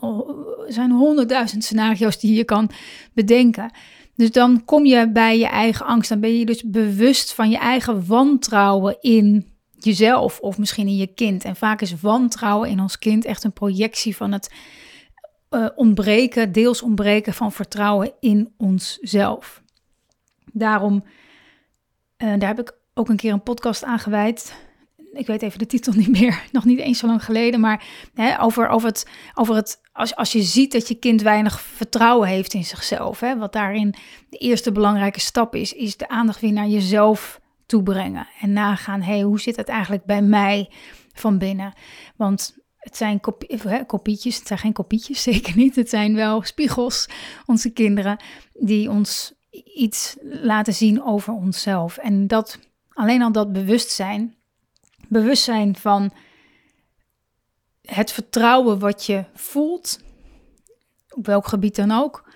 Er 0.67 0.73
zijn 0.73 0.91
honderdduizend 0.91 1.65
scenario's 1.65 2.19
die 2.19 2.35
je 2.35 2.45
kan 2.45 2.71
bedenken. 3.13 3.71
Dus 4.19 4.33
dan 4.33 4.65
kom 4.65 4.85
je 4.87 5.11
bij 5.13 5.39
je 5.39 5.47
eigen 5.47 5.87
angst. 5.87 6.09
Dan 6.09 6.21
ben 6.21 6.39
je 6.39 6.47
dus 6.47 6.63
bewust 6.63 7.35
van 7.35 7.51
je 7.51 7.59
eigen 7.59 8.07
wantrouwen 8.07 8.97
in 9.01 9.47
jezelf 9.77 10.41
of 10.41 10.59
misschien 10.59 10.87
in 10.87 10.97
je 10.97 11.07
kind. 11.07 11.45
En 11.45 11.57
vaak 11.57 11.81
is 11.81 12.01
wantrouwen 12.01 12.69
in 12.69 12.81
ons 12.81 12.99
kind 12.99 13.25
echt 13.25 13.45
een 13.45 13.53
projectie 13.53 14.17
van 14.17 14.33
het 14.33 14.55
uh, 15.51 15.69
ontbreken, 15.75 16.53
deels 16.53 16.83
ontbreken 16.83 17.35
van 17.35 17.53
vertrouwen 17.53 18.13
in 18.21 18.53
onszelf. 18.57 19.63
Daarom, 20.53 21.05
uh, 22.19 22.39
daar 22.39 22.49
heb 22.49 22.61
ik 22.61 22.79
ook 22.95 23.09
een 23.09 23.17
keer 23.17 23.33
een 23.33 23.43
podcast 23.43 23.85
aan 23.85 23.99
gewijd. 23.99 24.68
Ik 25.13 25.27
weet 25.27 25.43
even 25.43 25.59
de 25.59 25.67
titel 25.67 25.93
niet 25.93 26.21
meer, 26.21 26.43
nog 26.53 26.65
niet 26.65 26.79
eens 26.79 26.99
zo 26.99 27.07
lang 27.07 27.25
geleden, 27.25 27.61
maar 27.61 27.85
hè, 28.15 28.43
over, 28.43 28.69
over 28.69 28.89
het, 28.89 29.07
over 29.35 29.55
het 29.55 29.81
als, 29.93 30.17
als 30.17 30.33
je 30.33 30.43
ziet 30.43 30.73
dat 30.73 30.89
je 30.89 30.95
kind 30.95 31.23
weinig 31.23 31.61
vertrouwen 31.61 32.29
heeft 32.29 32.55
in 32.55 32.65
zichzelf, 32.65 33.21
hè, 33.21 33.39
wat 33.39 33.53
daarin 33.53 33.95
de 34.31 34.39
eerste 34.39 34.73
belangrijke 34.73 35.21
stap 35.21 35.55
is, 35.55 35.73
is 35.73 35.97
de 35.97 36.09
aandacht 36.09 36.41
weer 36.41 36.53
naar 36.53 36.69
jezelf 36.69 37.41
toebrengen. 37.67 38.29
En 38.41 38.53
nagaan, 38.53 39.03
hé, 39.03 39.13
hey, 39.13 39.23
hoe 39.23 39.41
zit 39.41 39.57
het 39.57 39.69
eigenlijk 39.69 40.05
bij 40.05 40.23
mij 40.23 40.71
van 41.15 41.39
binnen? 41.39 41.73
Want 42.17 42.57
het 42.77 42.97
zijn 42.97 43.21
kopie, 43.21 43.85
kopietjes, 43.87 44.37
het 44.39 44.47
zijn 44.47 44.59
geen 44.59 44.73
kopietjes, 44.73 45.23
zeker 45.33 45.57
niet. 45.57 45.77
Het 45.77 45.89
zijn 45.89 46.15
wel 46.15 46.43
spiegels, 46.43 47.09
onze 47.47 47.71
kinderen, 47.71 48.23
die 48.53 48.91
ons 48.91 49.33
iets 49.75 50.17
laten 50.23 50.75
zien 50.75 51.03
over 51.03 51.33
onszelf. 51.33 51.97
En 51.97 52.27
dat, 52.27 52.59
alleen 52.89 53.23
al 53.23 53.33
dat 53.33 53.53
bewustzijn, 53.53 54.35
bewustzijn 55.09 55.77
van 55.77 56.11
het 57.83 58.13
vertrouwen 58.13 58.79
wat 58.79 59.07
je 59.07 59.25
voelt, 59.35 60.01
op 61.11 61.27
welk 61.27 61.47
gebied 61.47 61.77
dan 61.77 61.93
ook, 61.93 62.31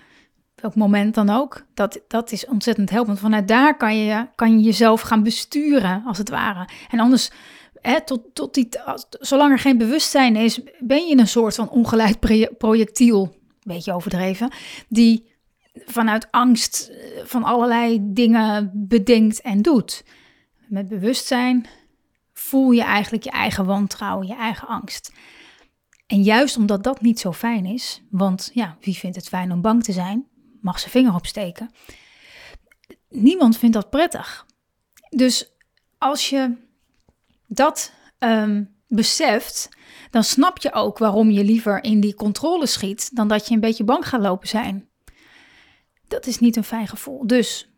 welk 0.55 0.75
moment 0.75 1.15
dan 1.15 1.29
ook, 1.29 1.65
dat, 1.73 1.99
dat 2.07 2.31
is 2.31 2.45
ontzettend 2.45 2.89
helpend. 2.89 3.19
Vanuit 3.19 3.47
daar 3.47 3.77
kan 3.77 3.97
je, 3.97 4.27
kan 4.35 4.57
je 4.57 4.65
jezelf 4.65 5.01
gaan 5.01 5.23
besturen, 5.23 6.03
als 6.05 6.17
het 6.17 6.29
ware. 6.29 6.67
En 6.89 6.99
anders, 6.99 7.29
hè, 7.81 8.01
tot, 8.01 8.21
tot 8.33 8.53
die, 8.53 8.69
zolang 9.09 9.51
er 9.51 9.59
geen 9.59 9.77
bewustzijn 9.77 10.35
is, 10.35 10.59
ben 10.79 11.07
je 11.07 11.17
een 11.17 11.27
soort 11.27 11.55
van 11.55 11.69
ongeleid 11.69 12.19
projectiel, 12.57 13.23
een 13.23 13.73
beetje 13.73 13.93
overdreven, 13.93 14.51
die 14.87 15.31
vanuit 15.73 16.27
angst 16.31 16.89
eh, 16.91 17.21
van 17.25 17.43
allerlei 17.43 17.99
dingen 18.01 18.71
bedenkt 18.73 19.41
en 19.41 19.61
doet. 19.61 20.03
Met 20.67 20.87
bewustzijn 20.87 21.65
voel 22.43 22.71
je 22.71 22.83
eigenlijk 22.83 23.23
je 23.23 23.31
eigen 23.31 23.65
wantrouwen, 23.65 24.27
je 24.27 24.35
eigen 24.35 24.67
angst. 24.67 25.11
En 26.07 26.21
juist 26.21 26.57
omdat 26.57 26.83
dat 26.83 27.01
niet 27.01 27.19
zo 27.19 27.31
fijn 27.31 27.65
is, 27.65 28.01
want 28.09 28.51
ja, 28.53 28.77
wie 28.81 28.97
vindt 28.97 29.15
het 29.15 29.27
fijn 29.27 29.51
om 29.51 29.61
bang 29.61 29.83
te 29.83 29.91
zijn? 29.91 30.27
mag 30.63 30.79
zijn 30.79 30.91
vinger 30.91 31.13
opsteken. 31.13 31.71
Niemand 33.09 33.57
vindt 33.57 33.75
dat 33.75 33.89
prettig. 33.89 34.45
Dus 35.09 35.51
als 35.97 36.29
je 36.29 36.55
dat 37.47 37.93
um, 38.19 38.75
beseft, 38.87 39.69
dan 40.09 40.23
snap 40.23 40.57
je 40.57 40.73
ook 40.73 40.97
waarom 40.97 41.29
je 41.29 41.43
liever 41.43 41.83
in 41.83 41.99
die 41.99 42.15
controle 42.15 42.65
schiet 42.65 43.15
dan 43.15 43.27
dat 43.27 43.47
je 43.47 43.53
een 43.53 43.59
beetje 43.59 43.83
bang 43.83 44.07
gaat 44.07 44.21
lopen 44.21 44.47
zijn. 44.47 44.89
Dat 46.07 46.25
is 46.25 46.39
niet 46.39 46.55
een 46.55 46.63
fijn 46.63 46.87
gevoel. 46.87 47.27
Dus 47.27 47.72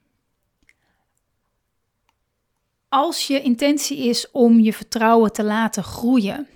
als 2.96 3.28
je 3.28 3.42
intentie 3.42 3.98
is 3.98 4.32
om 4.32 4.60
je 4.60 4.74
vertrouwen 4.74 5.34
te 5.34 5.44
laten 5.44 5.84
groeien, 5.84 6.48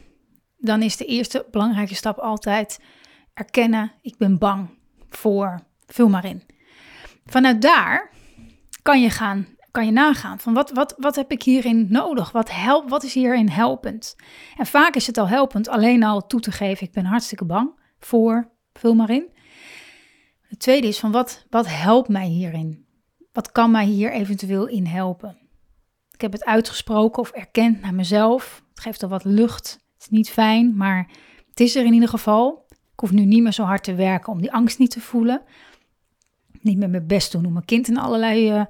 dan 0.58 0.82
is 0.82 0.98
de 0.98 1.06
eerste 1.06 1.46
belangrijke 1.52 1.96
stap 1.96 2.18
altijd 2.18 2.80
erkennen: 3.34 3.92
ik 4.02 4.18
ben 4.18 4.38
bang 4.38 4.70
voor 5.10 5.60
Vul 5.88 6.10
maar 6.10 6.26
in. 6.26 6.44
Vanuit 7.26 7.62
daar 7.62 8.12
kan 8.82 9.02
je, 9.02 9.10
gaan, 9.10 9.48
kan 9.72 9.86
je 9.86 9.92
nagaan 9.92 10.40
van 10.40 10.54
wat, 10.54 10.72
wat, 10.72 10.96
wat 10.98 11.16
heb 11.16 11.32
ik 11.32 11.44
hierin 11.44 11.88
nodig? 11.90 12.32
Wat, 12.32 12.52
help, 12.52 12.90
wat 12.90 13.04
is 13.04 13.14
hierin 13.14 13.50
helpend? 13.50 14.16
En 14.58 14.66
vaak 14.66 14.96
is 14.96 15.08
het 15.08 15.18
al 15.18 15.28
helpend 15.28 15.68
alleen 15.68 16.04
al 16.04 16.28
toe 16.28 16.40
te 16.40 16.52
geven, 16.52 16.88
ik 16.88 16.94
ben 16.94 17.06
hartstikke 17.06 17.46
bang 17.46 17.80
voor, 18.00 18.52
vul 18.74 18.96
maar 18.96 19.10
in. 19.10 19.30
Het 20.42 20.60
tweede 20.60 20.88
is 20.88 21.00
van 21.00 21.12
wat, 21.12 21.46
wat 21.50 21.68
helpt 21.68 22.10
mij 22.10 22.28
hierin? 22.28 22.86
Wat 23.32 23.52
kan 23.52 23.72
mij 23.72 23.86
hier 23.86 24.12
eventueel 24.12 24.68
in 24.68 24.86
helpen? 24.86 25.49
Ik 26.20 26.26
heb 26.26 26.32
het 26.32 26.46
uitgesproken 26.46 27.22
of 27.22 27.32
erkend 27.32 27.82
naar 27.82 27.94
mezelf. 27.94 28.64
Het 28.70 28.80
geeft 28.80 29.04
al 29.04 29.10
wat 29.10 29.24
lucht. 29.24 29.72
Het 29.94 30.02
is 30.02 30.10
niet 30.10 30.30
fijn, 30.30 30.76
maar 30.76 31.10
het 31.50 31.60
is 31.60 31.76
er 31.76 31.86
in 31.86 31.94
ieder 31.94 32.10
geval. 32.10 32.66
Ik 32.70 33.00
hoef 33.00 33.12
nu 33.12 33.26
niet 33.26 33.44
meer 33.44 33.52
zo 33.52 33.64
hard 33.64 33.84
te 33.84 33.96
werken 33.96 34.34
om 34.34 34.42
die 34.42 34.52
angst 34.52 34.80
niet 34.80 34.92
te 34.92 35.02
voelen 35.02 35.42
niet 36.62 36.78
met 36.78 36.90
mijn 36.90 37.08
best 37.08 37.32
doen 37.32 37.46
om 37.46 37.54
mijn 37.54 37.66
kind 37.66 37.88
in 37.88 37.98
allerlei 37.98 38.54
uh, 38.54 38.66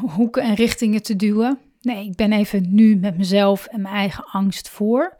hoeken 0.16 0.42
en 0.42 0.54
richtingen 0.54 1.02
te 1.02 1.16
duwen. 1.16 1.58
Nee, 1.80 2.04
ik 2.04 2.16
ben 2.16 2.32
even 2.32 2.74
nu 2.74 2.96
met 2.96 3.16
mezelf 3.16 3.66
en 3.66 3.80
mijn 3.80 3.94
eigen 3.94 4.24
angst 4.24 4.68
voor. 4.68 5.16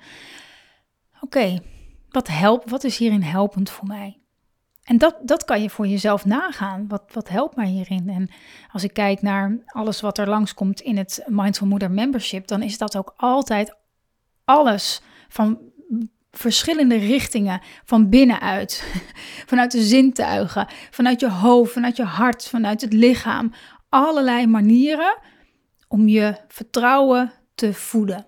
Oké, 1.21 1.59
wat 2.09 2.29
helpt? 2.29 2.71
Wat 2.71 2.85
is 2.85 2.99
hierin 2.99 3.23
helpend 3.23 3.71
voor 3.71 3.87
mij? 3.87 4.19
En 4.85 4.99
dat, 4.99 5.17
dat 5.23 5.45
kan 5.45 5.63
je 5.63 5.71
voor 5.71 5.87
jezelf 5.87 6.25
nagaan. 6.25 6.89
Wat, 6.89 7.03
wat 7.13 7.29
helpt 7.29 7.57
mij 7.57 7.69
hierin? 7.69 8.09
En 8.09 8.31
als 8.73 8.85
ik 8.85 8.93
kijk 8.93 9.23
naar 9.23 9.59
alles 9.67 10.01
wat 10.01 10.19
er 10.19 10.29
langskomt 10.29 10.81
in 10.81 10.97
het 10.97 11.25
Mindful 11.27 11.67
Moeder 11.67 11.91
Membership, 11.91 12.47
dan 12.47 12.63
is 12.63 12.79
dat 12.79 12.97
ook 12.97 13.15
altijd 13.17 13.77
alles 14.45 15.03
van 15.29 15.59
verschillende 16.31 16.97
richtingen 16.97 17.61
van 17.85 18.09
binnenuit. 18.09 19.03
Vanuit 19.51 19.71
de 19.71 19.83
zintuigen, 19.83 20.67
vanuit 20.91 21.21
je 21.21 21.31
hoofd, 21.31 21.73
vanuit 21.73 21.97
je 21.97 22.05
hart, 22.05 22.49
vanuit 22.49 22.81
het 22.81 22.93
lichaam. 22.93 23.53
Allerlei 23.89 24.47
manieren 24.47 25.19
om 25.89 26.09
je 26.09 26.37
vertrouwen 26.49 27.33
te 27.55 27.75
voeden. 27.75 28.27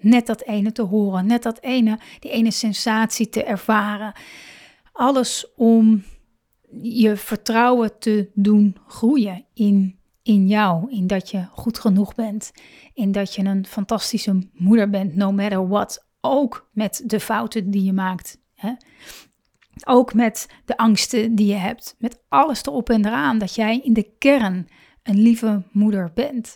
Net 0.00 0.26
dat 0.26 0.42
ene 0.42 0.72
te 0.72 0.82
horen, 0.82 1.26
net 1.26 1.42
dat 1.42 1.60
ene, 1.60 1.98
die 2.18 2.30
ene 2.30 2.50
sensatie 2.50 3.28
te 3.28 3.44
ervaren. 3.44 4.12
Alles 5.00 5.52
om 5.56 6.02
je 6.82 7.16
vertrouwen 7.16 7.98
te 7.98 8.30
doen 8.34 8.76
groeien 8.86 9.46
in, 9.54 9.98
in 10.22 10.46
jou. 10.46 10.90
In 10.90 11.06
dat 11.06 11.30
je 11.30 11.46
goed 11.50 11.78
genoeg 11.78 12.14
bent. 12.14 12.52
In 12.94 13.12
dat 13.12 13.34
je 13.34 13.44
een 13.44 13.66
fantastische 13.66 14.48
moeder 14.52 14.90
bent, 14.90 15.16
no 15.16 15.32
matter 15.32 15.68
what 15.68 16.06
ook 16.20 16.68
met 16.72 17.02
de 17.06 17.20
fouten 17.20 17.70
die 17.70 17.84
je 17.84 17.92
maakt. 17.92 18.38
Hè? 18.54 18.72
Ook 19.84 20.14
met 20.14 20.46
de 20.64 20.76
angsten 20.76 21.34
die 21.34 21.46
je 21.46 21.54
hebt. 21.54 21.94
Met 21.98 22.20
alles 22.28 22.64
erop 22.64 22.90
en 22.90 23.06
eraan. 23.06 23.38
Dat 23.38 23.54
jij 23.54 23.78
in 23.78 23.92
de 23.92 24.10
kern 24.18 24.68
een 25.02 25.18
lieve 25.18 25.62
moeder 25.72 26.10
bent. 26.14 26.54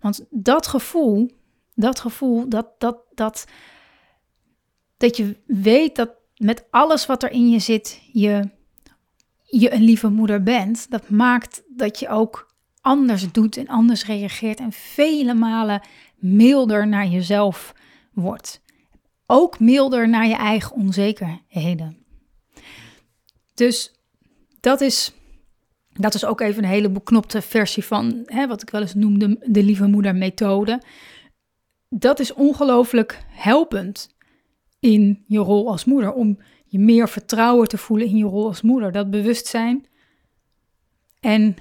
Want 0.00 0.26
dat 0.30 0.66
gevoel, 0.66 1.30
dat 1.74 2.00
gevoel, 2.00 2.48
dat, 2.48 2.80
dat, 2.80 2.98
dat, 3.14 3.46
dat 4.96 5.16
je 5.16 5.36
weet 5.46 5.96
dat 5.96 6.18
met 6.40 6.64
alles 6.70 7.06
wat 7.06 7.22
er 7.22 7.30
in 7.30 7.50
je 7.50 7.58
zit, 7.58 8.00
je, 8.12 8.50
je 9.42 9.72
een 9.72 9.82
lieve 9.82 10.08
moeder 10.08 10.42
bent. 10.42 10.90
Dat 10.90 11.08
maakt 11.08 11.62
dat 11.68 11.98
je 11.98 12.08
ook 12.08 12.54
anders 12.80 13.32
doet 13.32 13.56
en 13.56 13.68
anders 13.68 14.06
reageert. 14.06 14.58
En 14.58 14.72
vele 14.72 15.34
malen 15.34 15.82
milder 16.16 16.88
naar 16.88 17.06
jezelf 17.06 17.74
wordt 18.12 18.60
ook 19.26 19.58
milder 19.58 20.08
naar 20.08 20.26
je 20.26 20.36
eigen 20.36 20.76
onzekerheden. 20.76 21.96
Dus 23.54 23.92
dat 24.60 24.80
is, 24.80 25.12
dat 25.92 26.14
is 26.14 26.24
ook 26.24 26.40
even 26.40 26.62
een 26.62 26.70
hele 26.70 26.90
beknopte 26.90 27.42
versie 27.42 27.84
van 27.84 28.22
hè, 28.24 28.46
wat 28.46 28.62
ik 28.62 28.70
wel 28.70 28.80
eens 28.80 28.94
noemde 28.94 29.44
de 29.46 29.62
lieve 29.62 29.86
moeder 29.86 30.14
methode. 30.14 30.82
Dat 31.88 32.20
is 32.20 32.32
ongelooflijk 32.32 33.24
helpend 33.28 34.18
in 34.80 35.24
je 35.26 35.38
rol 35.38 35.68
als 35.68 35.84
moeder, 35.84 36.12
om 36.12 36.38
je 36.66 36.78
meer 36.78 37.08
vertrouwen 37.08 37.68
te 37.68 37.78
voelen 37.78 38.06
in 38.06 38.16
je 38.16 38.24
rol 38.24 38.46
als 38.46 38.62
moeder. 38.62 38.92
Dat 38.92 39.10
bewustzijn 39.10 39.86
en 41.20 41.56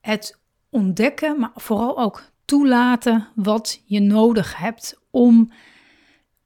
het 0.00 0.38
ontdekken, 0.70 1.38
maar 1.38 1.50
vooral 1.54 1.98
ook 1.98 2.30
toelaten 2.44 3.28
wat 3.34 3.82
je 3.84 4.00
nodig 4.00 4.56
hebt 4.56 5.00
om 5.10 5.52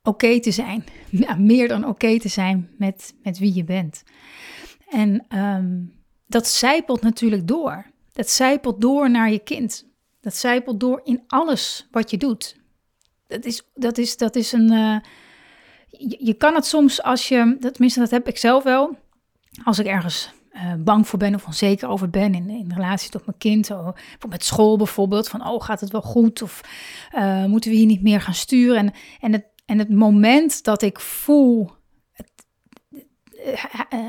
oké 0.02 0.40
te 0.40 0.50
zijn. 0.50 0.84
Ja, 1.10 1.34
meer 1.34 1.68
dan 1.68 1.86
oké 1.86 2.18
te 2.18 2.28
zijn 2.28 2.70
met, 2.78 3.14
met 3.22 3.38
wie 3.38 3.54
je 3.54 3.64
bent. 3.64 4.02
En 4.88 5.24
ehm, 5.28 5.80
dat 6.26 6.46
zijpelt 6.46 7.00
natuurlijk 7.00 7.48
door. 7.48 7.86
Dat 8.12 8.30
zijpelt 8.30 8.80
door 8.80 9.10
naar 9.10 9.30
je 9.30 9.38
kind. 9.38 9.88
Dat 10.20 10.34
zijpelt 10.34 10.80
door 10.80 11.00
in 11.04 11.22
alles 11.26 11.88
wat 11.90 12.10
je 12.10 12.16
doet. 12.16 12.56
Dat 13.26 13.44
is, 13.44 13.62
dat 13.74 13.98
is, 13.98 14.16
dat 14.16 14.36
is 14.36 14.52
een. 14.52 14.72
Uh, 14.72 14.96
je, 15.98 16.16
je, 16.18 16.34
kan 16.34 16.54
het 16.54 16.66
soms 16.66 17.02
als 17.02 17.28
je. 17.28 17.56
Tenminste, 17.60 18.00
dat 18.00 18.10
heb 18.10 18.28
ik 18.28 18.38
zelf 18.38 18.62
wel. 18.62 18.96
Als 19.64 19.78
ik 19.78 19.86
ergens 19.86 20.30
uh, 20.52 20.74
bang 20.78 21.08
voor 21.08 21.18
ben 21.18 21.34
of 21.34 21.46
onzeker 21.46 21.88
over 21.88 22.10
ben 22.10 22.34
in, 22.34 22.50
in 22.50 22.72
relatie 22.74 23.10
tot 23.10 23.26
mijn 23.26 23.38
kind. 23.38 23.70
Of 23.70 23.94
met 24.28 24.44
school 24.44 24.76
bijvoorbeeld. 24.76 25.28
Van 25.28 25.46
oh, 25.46 25.62
gaat 25.62 25.80
het 25.80 25.90
wel 25.90 26.02
goed? 26.02 26.42
Of 26.42 26.60
uh, 27.14 27.44
moeten 27.44 27.70
we 27.70 27.76
hier 27.76 27.86
niet 27.86 28.02
meer 28.02 28.20
gaan 28.20 28.34
sturen? 28.34 28.76
En, 28.76 28.92
en, 29.20 29.32
het, 29.32 29.44
en 29.66 29.78
het 29.78 29.90
moment 29.90 30.64
dat 30.64 30.82
ik 30.82 31.00
voel 31.00 31.70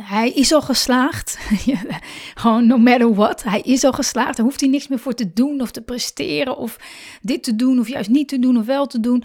hij 0.04 0.30
is 0.30 0.54
al 0.54 0.62
geslaagd. 0.62 1.40
Gewoon 2.42 2.68
no 2.68 2.78
matter 2.78 3.14
what. 3.14 3.44
Hij 3.44 3.62
is 3.62 3.84
al 3.84 3.92
geslaagd. 3.92 4.38
Daar 4.38 4.46
hoeft 4.46 4.60
hij 4.60 4.70
niks 4.70 4.88
meer 4.88 5.00
voor 5.00 5.14
te 5.14 5.34
doen 5.34 5.62
of 5.62 5.72
te 5.72 5.82
presteren 5.82 6.58
of 6.58 6.78
dit 7.22 7.44
te 7.44 7.56
doen 7.56 7.80
of 7.80 7.88
juist 7.88 8.10
niet 8.10 8.28
te 8.28 8.40
doen 8.40 8.58
of 8.58 8.66
wel 8.66 8.86
te 8.86 9.00
doen. 9.00 9.24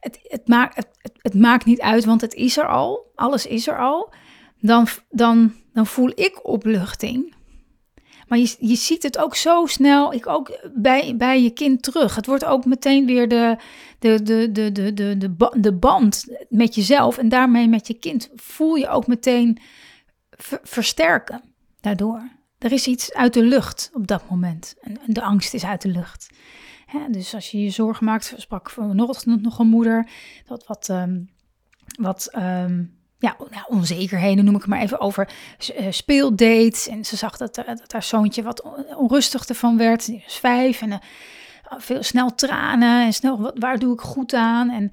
Het, 0.00 0.18
het, 0.22 0.48
maakt, 0.48 0.86
het, 1.18 1.34
maakt 1.34 1.64
niet 1.64 1.80
uit, 1.80 2.04
want 2.04 2.20
het 2.20 2.34
is 2.34 2.56
er 2.56 2.68
al. 2.68 3.10
Alles 3.14 3.46
is 3.46 3.66
er 3.66 3.78
al. 3.78 4.12
Dan, 4.60 4.86
dan, 5.10 5.54
dan 5.72 5.86
voel 5.86 6.12
ik 6.14 6.40
opluchting. 6.42 7.34
Maar 8.30 8.38
je, 8.38 8.56
je 8.58 8.74
ziet 8.74 9.02
het 9.02 9.18
ook 9.18 9.36
zo 9.36 9.66
snel, 9.66 10.12
ik 10.12 10.26
ook 10.26 10.58
bij, 10.74 11.16
bij 11.16 11.42
je 11.42 11.50
kind 11.50 11.82
terug. 11.82 12.14
Het 12.14 12.26
wordt 12.26 12.44
ook 12.44 12.64
meteen 12.64 13.06
weer 13.06 13.28
de, 13.28 13.56
de, 13.98 14.22
de, 14.22 14.52
de, 14.52 14.72
de, 14.72 14.94
de, 14.94 15.16
de, 15.18 15.50
de 15.60 15.72
band 15.72 16.24
met 16.48 16.74
jezelf 16.74 17.18
en 17.18 17.28
daarmee 17.28 17.68
met 17.68 17.86
je 17.86 17.94
kind. 17.94 18.30
Voel 18.34 18.74
je 18.74 18.88
ook 18.88 19.06
meteen 19.06 19.58
versterken 20.62 21.42
daardoor. 21.80 22.22
Er 22.58 22.72
is 22.72 22.86
iets 22.86 23.12
uit 23.14 23.34
de 23.34 23.42
lucht 23.42 23.90
op 23.92 24.06
dat 24.06 24.30
moment. 24.30 24.74
En 24.80 24.98
de 25.06 25.22
angst 25.22 25.54
is 25.54 25.64
uit 25.64 25.82
de 25.82 25.88
lucht. 25.88 26.30
Dus 27.10 27.34
als 27.34 27.50
je 27.50 27.62
je 27.62 27.70
zorgen 27.70 28.04
maakt, 28.04 28.34
sprak 28.36 28.70
vanochtend 28.70 29.42
nog 29.42 29.58
een 29.58 29.66
moeder, 29.66 30.08
dat 30.46 30.66
wat, 30.66 30.88
um, 30.88 31.30
wat 32.00 32.28
um, 32.36 32.98
ja, 33.18 33.36
nou, 33.50 33.64
onzekerheden, 33.68 34.44
noem 34.44 34.56
ik 34.56 34.66
maar 34.66 34.80
even, 34.80 35.00
over 35.00 35.28
uh, 35.78 35.86
speeldates. 35.90 36.88
En 36.88 37.04
ze 37.04 37.16
zag 37.16 37.36
dat, 37.36 37.58
uh, 37.58 37.66
dat 37.66 37.92
haar 37.92 38.02
zoontje 38.02 38.42
wat 38.42 38.62
onrustig 38.96 39.44
ervan 39.44 39.76
werd. 39.76 40.06
Die 40.06 40.24
vijf 40.26 40.82
en 40.82 40.90
uh, 40.90 40.98
veel 41.78 42.02
snel 42.02 42.34
tranen 42.34 43.04
en 43.04 43.12
snel, 43.12 43.40
wat, 43.40 43.58
waar 43.58 43.78
doe 43.78 43.92
ik 43.92 44.00
goed 44.00 44.34
aan? 44.34 44.70
En 44.70 44.92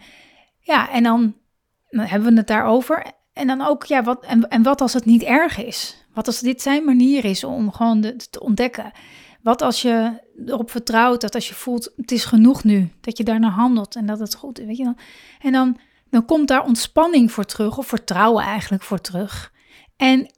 ja, 0.59 0.91
en 0.91 1.03
dan, 1.03 1.35
dan 1.89 2.05
hebben 2.05 2.29
we 2.29 2.37
het 2.37 2.47
daarover. 2.47 3.05
En 3.33 3.47
dan 3.47 3.61
ook, 3.61 3.85
ja, 3.85 4.03
wat, 4.03 4.25
en, 4.25 4.49
en 4.49 4.63
wat 4.63 4.81
als 4.81 4.93
het 4.93 5.05
niet 5.05 5.23
erg 5.23 5.57
is? 5.57 6.05
Wat 6.13 6.27
als 6.27 6.39
dit 6.39 6.61
zijn 6.61 6.85
manier 6.85 7.25
is 7.25 7.43
om 7.43 7.71
gewoon 7.71 8.01
te 8.01 8.39
ontdekken? 8.39 8.91
Wat 9.41 9.61
als 9.61 9.81
je 9.81 10.21
erop 10.45 10.71
vertrouwt 10.71 11.21
dat 11.21 11.35
als 11.35 11.47
je 11.47 11.53
voelt, 11.53 11.93
het 11.95 12.11
is 12.11 12.25
genoeg 12.25 12.63
nu, 12.63 12.91
dat 13.01 13.17
je 13.17 13.23
daarna 13.23 13.49
handelt 13.49 13.95
en 13.95 14.05
dat 14.05 14.19
het 14.19 14.35
goed 14.35 14.59
is, 14.59 14.65
weet 14.65 14.77
je 14.77 14.83
dan? 14.83 14.97
En 15.39 15.51
dan 15.51 15.77
dan 16.09 16.25
komt 16.25 16.47
daar 16.47 16.65
ontspanning 16.65 17.31
voor 17.31 17.45
terug, 17.45 17.77
of 17.77 17.87
vertrouwen 17.87 18.43
eigenlijk 18.43 18.83
voor 18.83 19.01
terug. 19.01 19.53
En 19.95 20.31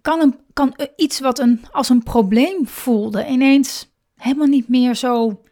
kan, 0.00 0.20
een, 0.20 0.38
kan 0.52 0.76
iets 0.96 1.20
wat 1.20 1.38
een, 1.38 1.64
als 1.70 1.88
een 1.88 2.02
probleem 2.02 2.66
voelde 2.66 3.26
ineens 3.26 3.90
helemaal 4.16 4.46
niet 4.46 4.68
meer 4.68 4.94
zo, 4.94 5.42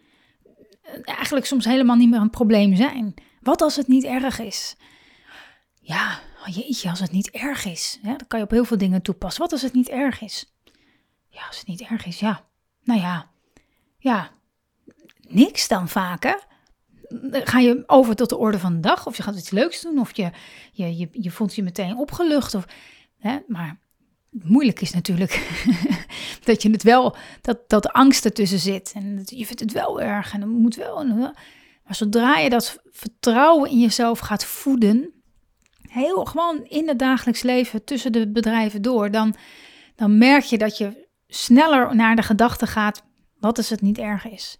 eigenlijk 1.04 1.46
soms 1.46 1.64
helemaal 1.64 1.96
niet 1.96 2.10
meer 2.10 2.20
een 2.20 2.30
probleem 2.30 2.76
zijn. 2.76 3.14
Wat 3.40 3.62
als 3.62 3.76
het 3.76 3.88
niet 3.88 4.04
erg 4.04 4.38
is? 4.38 4.76
Ja, 5.80 6.18
oh 6.46 6.54
jeetje, 6.54 6.90
als 6.90 7.00
het 7.00 7.12
niet 7.12 7.30
erg 7.30 7.64
is. 7.64 7.98
Dan 8.02 8.26
kan 8.28 8.38
je 8.38 8.44
op 8.44 8.50
heel 8.50 8.64
veel 8.64 8.78
dingen 8.78 9.02
toepassen. 9.02 9.42
Wat 9.42 9.52
als 9.52 9.62
het 9.62 9.72
niet 9.72 9.88
erg 9.88 10.20
is? 10.20 10.54
Ja, 11.30 11.46
als 11.46 11.58
het 11.58 11.66
niet 11.66 11.80
erg 11.80 12.06
is, 12.06 12.20
ja. 12.20 12.44
Nou 12.82 13.00
ja, 13.00 13.30
ja, 13.98 14.30
niks 15.20 15.68
dan 15.68 15.88
vaak, 15.88 16.22
hè? 16.22 16.34
ga 17.30 17.58
je 17.58 17.82
over 17.86 18.16
tot 18.16 18.28
de 18.28 18.36
orde 18.36 18.58
van 18.58 18.74
de 18.74 18.80
dag. 18.80 19.06
Of 19.06 19.16
je 19.16 19.22
gaat 19.22 19.36
iets 19.36 19.50
leuks 19.50 19.80
doen. 19.80 19.98
Of 19.98 20.16
je, 20.16 20.30
je, 20.72 20.96
je, 20.96 21.08
je 21.12 21.30
voelt 21.30 21.54
je 21.54 21.62
meteen 21.62 21.96
opgelucht. 21.96 22.54
Of, 22.54 22.64
hè, 23.18 23.38
maar 23.46 23.78
moeilijk 24.30 24.80
is 24.80 24.92
natuurlijk 24.92 25.32
dat 26.44 26.62
je 26.62 26.70
het 26.70 26.82
wel, 26.82 27.16
dat, 27.40 27.68
dat 27.68 27.82
de 27.82 27.92
angst 27.92 28.24
ertussen 28.24 28.58
zit. 28.58 28.92
En 28.94 29.22
je 29.24 29.46
vindt 29.46 29.60
het 29.60 29.72
wel 29.72 30.00
erg 30.00 30.32
en 30.32 30.40
dan 30.40 30.48
moet 30.48 30.76
wel. 30.76 31.04
Maar 31.04 31.34
zodra 31.94 32.38
je 32.38 32.50
dat 32.50 32.78
vertrouwen 32.90 33.70
in 33.70 33.80
jezelf 33.80 34.18
gaat 34.18 34.44
voeden, 34.44 35.12
heel 35.88 36.24
gewoon 36.24 36.64
in 36.64 36.88
het 36.88 36.98
dagelijks 36.98 37.42
leven 37.42 37.84
tussen 37.84 38.12
de 38.12 38.28
bedrijven 38.28 38.82
door, 38.82 39.10
dan, 39.10 39.34
dan 39.94 40.18
merk 40.18 40.44
je 40.44 40.58
dat 40.58 40.78
je 40.78 40.99
sneller 41.30 41.96
naar 41.96 42.16
de 42.16 42.22
gedachte 42.22 42.66
gaat: 42.66 43.02
wat 43.38 43.56
als 43.56 43.68
het 43.68 43.80
niet 43.80 43.98
erg 43.98 44.28
is? 44.28 44.58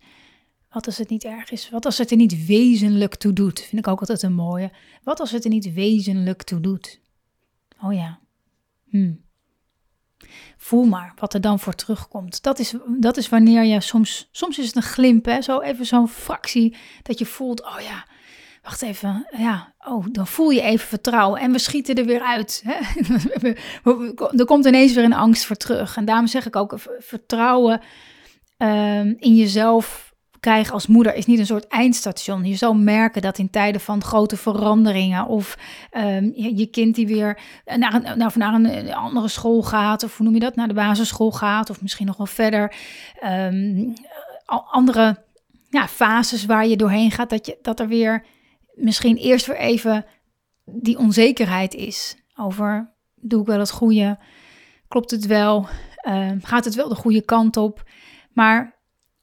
Wat 0.70 0.86
als 0.86 0.98
het 0.98 1.08
niet 1.08 1.24
erg 1.24 1.50
is? 1.50 1.70
Wat 1.70 1.84
als 1.84 1.98
het 1.98 2.10
er 2.10 2.16
niet 2.16 2.46
wezenlijk 2.46 3.14
toe 3.14 3.32
doet? 3.32 3.60
Vind 3.60 3.86
ik 3.86 3.88
ook 3.88 4.00
altijd 4.00 4.22
een 4.22 4.34
mooie. 4.34 4.70
Wat 5.02 5.20
als 5.20 5.30
het 5.30 5.44
er 5.44 5.50
niet 5.50 5.72
wezenlijk 5.72 6.42
toe 6.42 6.60
doet? 6.60 7.00
Oh 7.82 7.92
ja. 7.92 8.20
Hm. 8.88 9.12
Voel 10.56 10.84
maar 10.84 11.12
wat 11.16 11.34
er 11.34 11.40
dan 11.40 11.58
voor 11.58 11.74
terugkomt. 11.74 12.42
Dat 12.42 12.58
is, 12.58 12.74
dat 12.98 13.16
is 13.16 13.28
wanneer 13.28 13.64
je 13.64 13.80
soms, 13.80 14.28
soms 14.32 14.58
is 14.58 14.66
het 14.66 14.76
een 14.76 14.82
glimp, 14.82 15.24
hè? 15.24 15.42
zo 15.42 15.60
even 15.60 15.86
zo'n 15.86 16.08
fractie 16.08 16.76
dat 17.02 17.18
je 17.18 17.26
voelt, 17.26 17.64
oh 17.64 17.80
ja, 17.80 18.06
wacht 18.62 18.82
even, 18.82 19.26
ja, 19.36 19.72
oh, 19.78 20.06
dan 20.12 20.26
voel 20.26 20.50
je 20.50 20.60
even 20.60 20.88
vertrouwen 20.88 21.40
en 21.40 21.52
we 21.52 21.58
schieten 21.58 21.94
er 21.94 22.04
weer 22.04 22.22
uit. 22.22 22.62
Hè? 22.64 22.78
er 24.38 24.44
komt 24.44 24.66
ineens 24.66 24.94
weer 24.94 25.04
een 25.04 25.12
angst 25.12 25.44
voor 25.44 25.56
terug. 25.56 25.96
En 25.96 26.04
daarom 26.04 26.26
zeg 26.26 26.46
ik 26.46 26.56
ook, 26.56 26.74
vertrouwen 26.98 27.80
um, 28.58 29.16
in 29.18 29.36
jezelf 29.36 30.08
krijgen 30.40 30.72
als 30.72 30.86
moeder 30.86 31.14
is 31.14 31.26
niet 31.26 31.38
een 31.38 31.46
soort 31.46 31.66
eindstation. 31.66 32.44
Je 32.44 32.56
zal 32.56 32.74
merken 32.74 33.22
dat 33.22 33.38
in 33.38 33.50
tijden 33.50 33.80
van 33.80 34.02
grote 34.02 34.36
veranderingen 34.36 35.26
of 35.26 35.58
um, 35.92 36.32
je, 36.34 36.66
kind 36.66 36.94
die 36.94 37.06
weer 37.06 37.40
naar 37.64 37.94
een, 37.94 38.18
naar, 38.18 38.32
naar 38.34 38.54
een 38.54 38.92
andere 38.92 39.28
school 39.28 39.62
gaat, 39.62 40.02
of 40.02 40.16
hoe 40.16 40.24
noem 40.24 40.34
je 40.34 40.40
dat, 40.40 40.56
naar 40.56 40.68
de 40.68 40.74
basisschool 40.74 41.32
gaat, 41.32 41.70
of 41.70 41.82
misschien 41.82 42.06
nog 42.06 42.16
wel 42.16 42.26
verder. 42.26 42.74
Um, 43.24 43.92
andere 44.70 45.16
ja, 45.68 45.88
fases 45.88 46.46
waar 46.46 46.66
je 46.66 46.76
doorheen 46.76 47.10
gaat, 47.10 47.30
dat, 47.30 47.46
je, 47.46 47.58
dat 47.62 47.80
er 47.80 47.88
weer 47.88 48.24
misschien 48.74 49.16
eerst 49.16 49.46
weer 49.46 49.56
even 49.56 50.06
die 50.64 50.98
onzekerheid 50.98 51.74
is 51.74 52.16
over 52.36 52.92
doe 53.14 53.40
ik 53.40 53.46
wel 53.46 53.58
het 53.58 53.70
goede, 53.70 54.18
klopt 54.88 55.10
het 55.10 55.26
wel, 55.26 55.68
uh, 56.08 56.30
gaat 56.40 56.64
het 56.64 56.74
wel 56.74 56.88
de 56.88 56.94
goede 56.94 57.22
kant 57.22 57.56
op. 57.56 57.82
Maar 58.32 58.78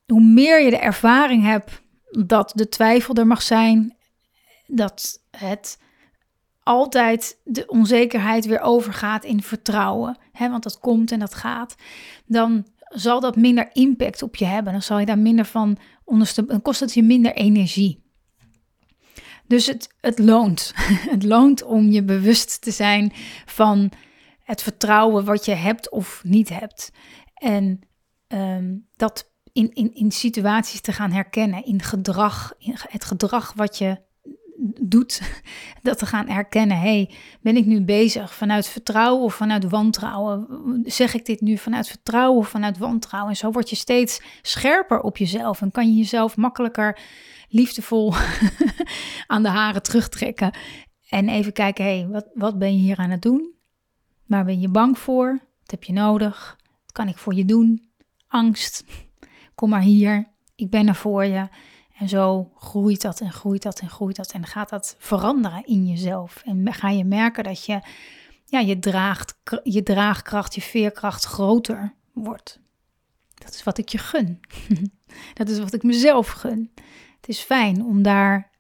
hoe 0.06 0.24
meer 0.24 0.62
je 0.62 0.70
de 0.70 0.78
ervaring 0.78 1.44
hebt 1.44 1.82
dat 2.26 2.52
de 2.56 2.70
twijfel 2.70 3.16
er 3.16 3.28
mag 3.28 3.42
zijn, 3.42 3.96
dat 4.68 5.24
het 5.38 5.80
altijd 6.64 7.40
de 7.44 7.68
onzekerheid 7.68 8.46
weer 8.46 8.60
overgaat 8.60 9.24
in 9.24 9.42
vertrouwen, 9.42 10.18
hè, 10.32 10.50
want 10.50 10.64
dat 10.64 10.80
komt 10.80 11.12
en 11.12 11.20
dat 11.20 11.34
gaat, 11.34 11.76
dan 12.26 12.66
zal 12.90 13.20
dat 13.20 13.36
minder 13.36 13.70
impact 13.74 14.22
op 14.22 14.36
je 14.36 14.46
hebben. 14.46 14.72
Dan 14.72 14.82
zal 14.82 15.00
je 15.00 15.06
daar 15.06 15.20
minder 15.20 15.46
van 15.46 15.78
ondersteunen. 16.04 16.54
Dan 16.54 16.64
kost 16.64 16.80
het 16.80 16.94
je 16.94 17.04
minder 17.04 17.34
energie. 17.34 18.04
Dus 19.48 19.66
het, 19.66 19.90
het 20.02 20.20
loont. 20.20 20.74
Het 21.10 21.24
loont 21.24 21.64
om 21.64 21.92
je 21.92 22.04
bewust 22.04 22.62
te 22.62 22.72
zijn 22.72 23.14
van 23.46 23.92
het 24.44 24.62
vertrouwen 24.62 25.26
wat 25.26 25.46
je 25.46 25.54
hebt 25.54 25.90
of 25.90 26.22
niet 26.24 26.50
hebt. 26.50 26.92
En 27.34 27.80
um, 28.28 28.88
dat 28.96 29.32
in, 29.54 29.74
in, 29.74 29.94
in 29.94 30.12
situaties 30.12 30.82
te 30.82 30.94
gaan 30.94 31.12
herkennen, 31.12 31.66
in 31.66 31.82
gedrag, 31.82 32.54
in 32.58 32.76
het 32.90 33.06
gedrag 33.06 33.54
wat 33.54 33.78
je 33.78 33.98
doet, 34.82 35.22
dat 35.84 35.98
te 35.98 36.06
gaan 36.06 36.28
herkennen. 36.28 36.80
hey, 36.80 37.12
ben 37.42 37.58
ik 37.58 37.66
nu 37.66 37.82
bezig 37.82 38.34
vanuit 38.34 38.68
vertrouwen 38.68 39.24
of 39.24 39.36
vanuit 39.36 39.70
wantrouwen? 39.70 40.48
Zeg 40.86 41.14
ik 41.14 41.26
dit 41.26 41.42
nu 41.42 41.58
vanuit 41.58 41.88
vertrouwen 41.88 42.40
of 42.40 42.50
vanuit 42.50 42.78
wantrouwen? 42.78 43.32
En 43.32 43.38
zo 43.38 43.52
word 43.52 43.70
je 43.70 43.76
steeds 43.76 44.22
scherper 44.42 45.02
op 45.02 45.18
jezelf 45.18 45.62
en 45.62 45.72
kan 45.72 45.88
je 45.88 45.98
jezelf 45.98 46.38
makkelijker 46.38 47.00
liefdevol 47.50 48.14
aan 49.28 49.44
de 49.44 49.50
haren 49.50 49.84
terugtrekken. 49.84 50.52
En 51.10 51.30
even 51.30 51.54
kijken, 51.54 51.86
hey, 51.86 52.08
wat, 52.08 52.28
wat 52.34 52.60
ben 52.60 52.74
je 52.74 52.80
hier 52.80 52.98
aan 52.98 53.10
het 53.10 53.22
doen? 53.22 53.54
Waar 54.26 54.46
ben 54.46 54.60
je 54.60 54.70
bang 54.70 55.00
voor? 55.00 55.40
Wat 55.60 55.72
heb 55.72 55.84
je 55.84 55.94
nodig? 55.94 56.58
Wat 56.82 56.92
kan 56.92 57.08
ik 57.08 57.18
voor 57.18 57.34
je 57.34 57.46
doen? 57.46 57.90
Angst, 58.28 58.84
kom 59.56 59.70
maar 59.70 59.82
hier, 59.82 60.28
ik 60.56 60.70
ben 60.70 60.88
er 60.88 60.96
voor 60.96 61.26
je. 61.26 61.48
En 61.98 62.10
zo 62.10 62.52
groeit 62.56 63.02
dat 63.02 63.20
en 63.20 63.32
groeit 63.32 63.62
dat 63.64 63.80
en 63.80 63.90
groeit 63.90 64.16
dat. 64.16 64.32
En 64.32 64.46
gaat 64.46 64.70
dat 64.70 64.96
veranderen 65.00 65.66
in 65.66 65.88
jezelf. 65.88 66.42
En 66.46 66.74
ga 66.74 66.90
je 66.90 67.06
merken 67.06 67.44
dat 67.44 67.66
je, 67.66 67.82
ja, 68.46 68.60
je, 68.60 68.80
draagt, 68.80 69.38
je 69.64 69.84
draagkracht, 69.84 70.56
je 70.56 70.62
veerkracht 70.62 71.26
groter 71.26 71.94
wordt. 72.14 72.60
Dat 73.34 73.54
is 73.54 73.64
wat 73.64 73.78
ik 73.78 73.90
je 73.90 73.98
gun. 73.98 74.40
dat 75.34 75.50
is 75.50 75.60
wat 75.60 75.74
ik 75.74 75.84
mezelf 75.84 76.28
gun. 76.30 76.72
Het 77.16 77.30
is 77.30 77.40
fijn 77.40 77.86
om 77.86 78.02
daar 78.02 78.52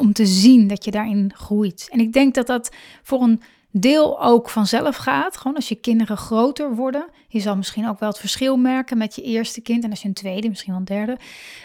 om 0.00 0.12
te 0.12 0.26
zien 0.26 0.66
dat 0.66 0.84
je 0.84 0.90
daarin 0.90 1.32
groeit. 1.34 1.88
En 1.90 2.00
ik 2.00 2.12
denk 2.12 2.34
dat 2.34 2.46
dat 2.46 2.70
voor 3.02 3.22
een 3.22 3.42
deel 3.70 4.22
ook 4.22 4.48
vanzelf 4.48 4.96
gaat. 4.96 5.36
Gewoon 5.36 5.56
als 5.56 5.68
je 5.68 5.74
kinderen 5.74 6.16
groter 6.16 6.74
worden. 6.74 7.06
Je 7.28 7.40
zal 7.40 7.56
misschien 7.56 7.88
ook 7.88 7.98
wel 7.98 8.08
het 8.08 8.18
verschil 8.18 8.56
merken 8.56 8.98
met 8.98 9.14
je 9.14 9.22
eerste 9.22 9.60
kind. 9.60 9.84
En 9.84 9.90
als 9.90 10.02
je 10.02 10.08
een 10.08 10.14
tweede, 10.14 10.48
misschien 10.48 10.70
wel 10.70 10.80
een 10.80 10.84
derde, 10.84 11.18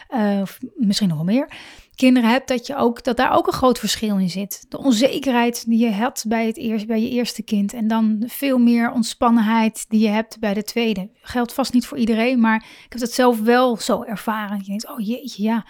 uh, 0.10 0.42
of 0.42 0.60
misschien 0.76 1.10
nog 1.10 1.24
meer 1.24 1.50
kinderen 1.96 2.30
hebt, 2.30 2.48
dat, 2.48 2.68
je 2.68 2.76
ook, 2.76 3.04
dat 3.04 3.18
daar 3.18 3.32
ook 3.32 3.48
een 3.48 3.54
groot 3.54 3.80
verschil 3.80 4.18
in 4.18 4.30
zit. 4.30 4.66
De 4.70 4.78
onzekerheid 4.78 5.66
die 5.68 5.80
je 5.80 5.92
had 5.92 6.26
bij, 6.28 6.46
het 6.46 6.58
eerst, 6.58 6.88
bij 6.88 7.02
je 7.02 7.10
eerste 7.10 7.44
kind. 7.44 7.74
En 7.74 7.88
dan 7.88 8.24
veel 8.28 8.58
meer 8.58 8.92
ontspannenheid 8.92 9.86
die 9.90 10.00
je 10.00 10.08
hebt 10.08 10.40
bij 10.40 10.54
de 10.54 10.64
tweede. 10.64 11.10
Geldt 11.22 11.54
vast 11.54 11.74
niet 11.74 11.86
voor 11.86 11.98
iedereen, 11.98 12.40
maar 12.40 12.56
ik 12.56 12.92
heb 12.92 13.00
dat 13.00 13.12
zelf 13.12 13.42
wel 13.42 13.78
zo 13.78 14.04
ervaren. 14.04 14.58
Je 14.58 14.64
denkt, 14.64 14.90
oh 14.90 15.00
jeetje, 15.00 15.44
ja. 15.44 15.66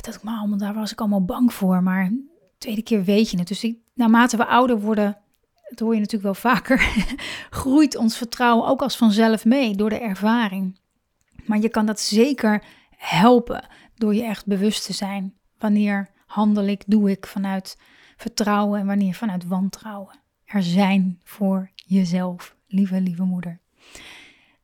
Dat 0.00 0.20
allemaal, 0.24 0.58
daar 0.58 0.74
was 0.74 0.92
ik 0.92 1.00
allemaal 1.00 1.24
bang 1.24 1.52
voor. 1.52 1.82
Maar 1.82 2.08
de 2.08 2.54
tweede 2.58 2.82
keer 2.82 3.04
weet 3.04 3.30
je 3.30 3.38
het. 3.38 3.48
Dus 3.48 3.74
naarmate 3.94 4.36
we 4.36 4.46
ouder 4.46 4.80
worden, 4.80 5.18
dat 5.68 5.78
hoor 5.78 5.94
je 5.94 6.00
natuurlijk 6.00 6.22
wel 6.22 6.52
vaker, 6.52 6.78
groeit 7.50 7.96
ons 7.96 8.16
vertrouwen 8.16 8.68
ook 8.68 8.82
als 8.82 8.96
vanzelf 8.96 9.44
mee 9.44 9.74
door 9.74 9.90
de 9.90 10.00
ervaring. 10.00 10.78
Maar 11.46 11.58
je 11.58 11.68
kan 11.68 11.86
dat 11.86 12.00
zeker 12.00 12.64
helpen 12.96 13.68
door 13.94 14.14
je 14.14 14.22
echt 14.22 14.46
bewust 14.46 14.84
te 14.84 14.92
zijn. 14.92 15.34
Wanneer 15.58 16.10
handel 16.26 16.64
ik, 16.64 16.82
doe 16.86 17.10
ik 17.10 17.26
vanuit 17.26 17.78
vertrouwen 18.16 18.80
en 18.80 18.86
wanneer 18.86 19.14
vanuit 19.14 19.46
wantrouwen. 19.46 20.18
Er 20.44 20.62
zijn 20.62 21.20
voor 21.22 21.70
jezelf, 21.74 22.56
lieve, 22.66 23.00
lieve 23.00 23.22
moeder. 23.22 23.60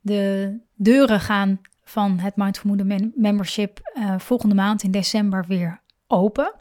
De 0.01 0.57
deuren 0.75 1.21
gaan 1.21 1.61
van 1.91 2.19
het 2.19 2.37
Mindful 2.37 2.69
Moeder 2.69 3.11
Membership 3.15 3.93
uh, 3.95 4.19
volgende 4.19 4.55
maand 4.55 4.83
in 4.83 4.91
december 4.91 5.45
weer 5.49 5.83
open. 6.07 6.55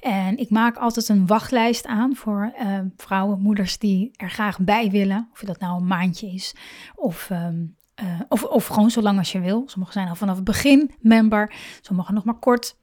En 0.00 0.36
ik 0.38 0.50
maak 0.50 0.76
altijd 0.76 1.08
een 1.08 1.26
wachtlijst 1.26 1.86
aan 1.86 2.16
voor 2.16 2.52
uh, 2.60 2.78
vrouwen, 2.96 3.40
moeders 3.40 3.78
die 3.78 4.10
er 4.16 4.30
graag 4.30 4.58
bij 4.58 4.90
willen. 4.90 5.28
Of 5.32 5.40
dat 5.40 5.60
nou 5.60 5.80
een 5.80 5.86
maandje 5.86 6.26
is 6.26 6.54
of 6.94 7.30
um, 7.30 7.76
uh, 8.02 8.20
of, 8.28 8.44
of 8.44 8.66
gewoon 8.66 8.90
zo 8.90 9.02
lang 9.02 9.18
als 9.18 9.32
je 9.32 9.40
wil. 9.40 9.62
Sommigen 9.66 9.94
zijn 9.94 10.08
al 10.08 10.14
vanaf 10.14 10.36
het 10.36 10.44
begin 10.44 10.94
member, 11.00 11.54
sommigen 11.80 12.14
nog 12.14 12.24
maar 12.24 12.38
kort. 12.38 12.76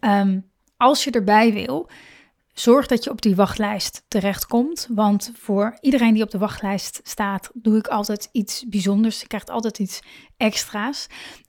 Um, 0.00 0.50
als 0.76 1.04
je 1.04 1.10
erbij 1.10 1.52
wil, 1.52 1.90
zorg 2.54 2.86
dat 2.86 3.04
je 3.04 3.10
op 3.10 3.22
die 3.22 3.36
wachtlijst 3.36 4.04
terechtkomt. 4.08 4.88
Want 4.90 5.32
voor 5.34 5.78
iedereen 5.80 6.14
die 6.14 6.22
op 6.22 6.30
de 6.30 6.38
wachtlijst 6.38 7.00
staat, 7.02 7.50
doe 7.54 7.76
ik 7.76 7.86
altijd 7.86 8.28
iets 8.32 8.64
bijzonders. 8.68 9.20
Je 9.20 9.26
krijgt 9.26 9.50
altijd 9.50 9.78
iets 9.78 10.02
extra's. 10.36 11.06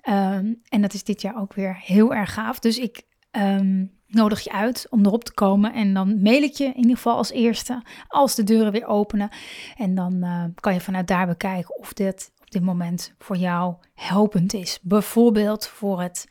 Um, 0.09 0.61
en 0.69 0.81
dat 0.81 0.93
is 0.93 1.03
dit 1.03 1.21
jaar 1.21 1.37
ook 1.37 1.53
weer 1.53 1.77
heel 1.81 2.13
erg 2.13 2.33
gaaf. 2.33 2.59
Dus 2.59 2.77
ik 2.77 3.01
um, 3.31 3.91
nodig 4.07 4.41
je 4.41 4.51
uit 4.51 4.87
om 4.89 5.05
erop 5.05 5.23
te 5.23 5.33
komen. 5.33 5.73
En 5.73 5.93
dan 5.93 6.21
mail 6.21 6.41
ik 6.41 6.53
je 6.53 6.65
in 6.65 6.77
ieder 6.77 6.95
geval 6.95 7.17
als 7.17 7.31
eerste 7.31 7.83
als 8.07 8.35
de 8.35 8.43
deuren 8.43 8.71
weer 8.71 8.85
openen. 8.85 9.29
En 9.77 9.95
dan 9.95 10.13
uh, 10.13 10.43
kan 10.55 10.73
je 10.73 10.81
vanuit 10.81 11.07
daar 11.07 11.27
bekijken 11.27 11.79
of 11.79 11.93
dit 11.93 12.33
dit 12.55 12.63
moment 12.63 13.13
voor 13.17 13.37
jou 13.37 13.75
helpend 13.93 14.53
is. 14.53 14.79
Bijvoorbeeld 14.81 15.67
voor 15.67 16.01
het 16.01 16.27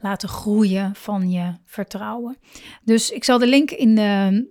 laten 0.00 0.28
groeien 0.28 0.94
van 0.94 1.30
je 1.30 1.54
vertrouwen. 1.64 2.36
Dus 2.84 3.10
ik 3.10 3.24
zal 3.24 3.38
de 3.38 3.46
link 3.46 3.70
in 3.70 3.94
de, 3.94 4.50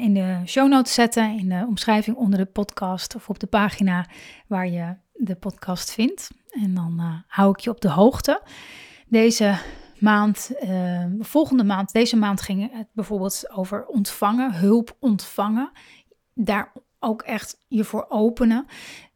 in 0.00 0.14
de 0.14 0.42
show 0.46 0.68
notes 0.68 0.94
zetten, 0.94 1.38
in 1.38 1.48
de 1.48 1.64
omschrijving 1.68 2.16
onder 2.16 2.38
de 2.38 2.46
podcast 2.46 3.14
of 3.14 3.28
op 3.28 3.38
de 3.38 3.46
pagina 3.46 4.06
waar 4.46 4.68
je 4.68 4.96
de 5.12 5.34
podcast 5.34 5.92
vindt. 5.92 6.30
En 6.50 6.74
dan 6.74 6.96
uh, 6.98 7.14
hou 7.26 7.50
ik 7.50 7.60
je 7.60 7.70
op 7.70 7.80
de 7.80 7.90
hoogte. 7.90 8.42
Deze 9.08 9.58
maand, 9.98 10.50
uh, 10.62 11.04
volgende 11.18 11.64
maand, 11.64 11.92
deze 11.92 12.16
maand 12.16 12.40
ging 12.40 12.72
het 12.72 12.88
bijvoorbeeld 12.92 13.50
over 13.54 13.86
ontvangen, 13.86 14.54
hulp 14.54 14.96
ontvangen. 15.00 15.70
Daar 16.34 16.72
ook 16.98 17.22
echt 17.22 17.64
je 17.68 17.84
voor 17.84 18.06
openen 18.08 18.66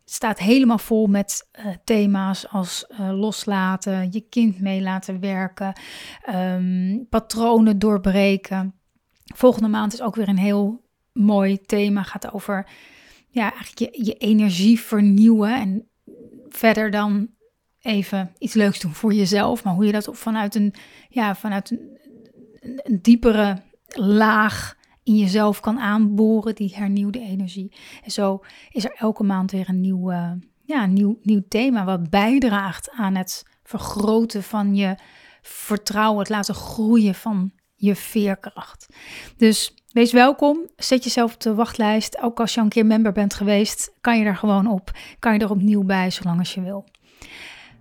staat 0.04 0.38
helemaal 0.38 0.78
vol 0.78 1.06
met 1.06 1.48
uh, 1.58 1.66
thema's 1.84 2.48
als 2.48 2.84
uh, 2.90 3.18
loslaten, 3.18 4.08
je 4.12 4.20
kind 4.20 4.60
mee 4.60 4.82
laten 4.82 5.20
werken, 5.20 5.80
um, 6.34 7.06
patronen 7.08 7.78
doorbreken. 7.78 8.74
Volgende 9.34 9.68
maand 9.68 9.92
is 9.92 10.02
ook 10.02 10.14
weer 10.14 10.28
een 10.28 10.38
heel 10.38 10.84
mooi 11.12 11.60
thema, 11.60 12.02
gaat 12.02 12.32
over 12.32 12.66
ja, 13.28 13.52
eigenlijk 13.54 13.78
je, 13.78 14.04
je 14.04 14.14
energie 14.14 14.80
vernieuwen 14.80 15.54
en 15.54 15.88
verder 16.48 16.90
dan 16.90 17.28
even 17.80 18.32
iets 18.38 18.54
leuks 18.54 18.80
doen 18.80 18.94
voor 18.94 19.12
jezelf, 19.12 19.64
maar 19.64 19.74
hoe 19.74 19.86
je 19.86 19.92
dat 19.92 20.08
vanuit 20.12 20.54
een, 20.54 20.74
ja, 21.08 21.34
vanuit 21.34 21.70
een 22.60 23.00
diepere 23.00 23.62
laag 23.86 24.76
in 25.04 25.16
jezelf 25.16 25.60
kan 25.60 25.78
aanboren, 25.78 26.54
die 26.54 26.74
hernieuwde 26.74 27.20
energie. 27.20 27.76
En 28.04 28.10
zo 28.10 28.40
is 28.70 28.84
er 28.84 28.94
elke 28.98 29.22
maand 29.22 29.50
weer 29.50 29.68
een 29.68 29.80
nieuw, 29.80 30.12
uh, 30.12 30.30
ja, 30.62 30.86
nieuw, 30.86 31.18
nieuw 31.22 31.42
thema 31.48 31.84
wat 31.84 32.10
bijdraagt 32.10 32.90
aan 32.90 33.14
het 33.14 33.46
vergroten 33.62 34.42
van 34.42 34.74
je 34.74 34.96
vertrouwen, 35.42 36.18
het 36.18 36.28
laten 36.28 36.54
groeien 36.54 37.14
van 37.14 37.52
je 37.74 37.94
veerkracht. 37.94 38.86
Dus 39.36 39.74
wees 39.92 40.12
welkom, 40.12 40.68
zet 40.76 41.04
jezelf 41.04 41.34
op 41.34 41.40
de 41.40 41.54
wachtlijst. 41.54 42.18
Ook 42.20 42.40
als 42.40 42.54
je 42.54 42.60
een 42.60 42.68
keer 42.68 42.86
member 42.86 43.12
bent 43.12 43.34
geweest, 43.34 43.92
kan 44.00 44.18
je 44.18 44.24
er 44.24 44.36
gewoon 44.36 44.66
op, 44.66 44.90
kan 45.18 45.32
je 45.32 45.38
er 45.38 45.50
opnieuw 45.50 45.82
bij, 45.82 46.10
zolang 46.10 46.38
als 46.38 46.54
je 46.54 46.60
wil. 46.60 46.84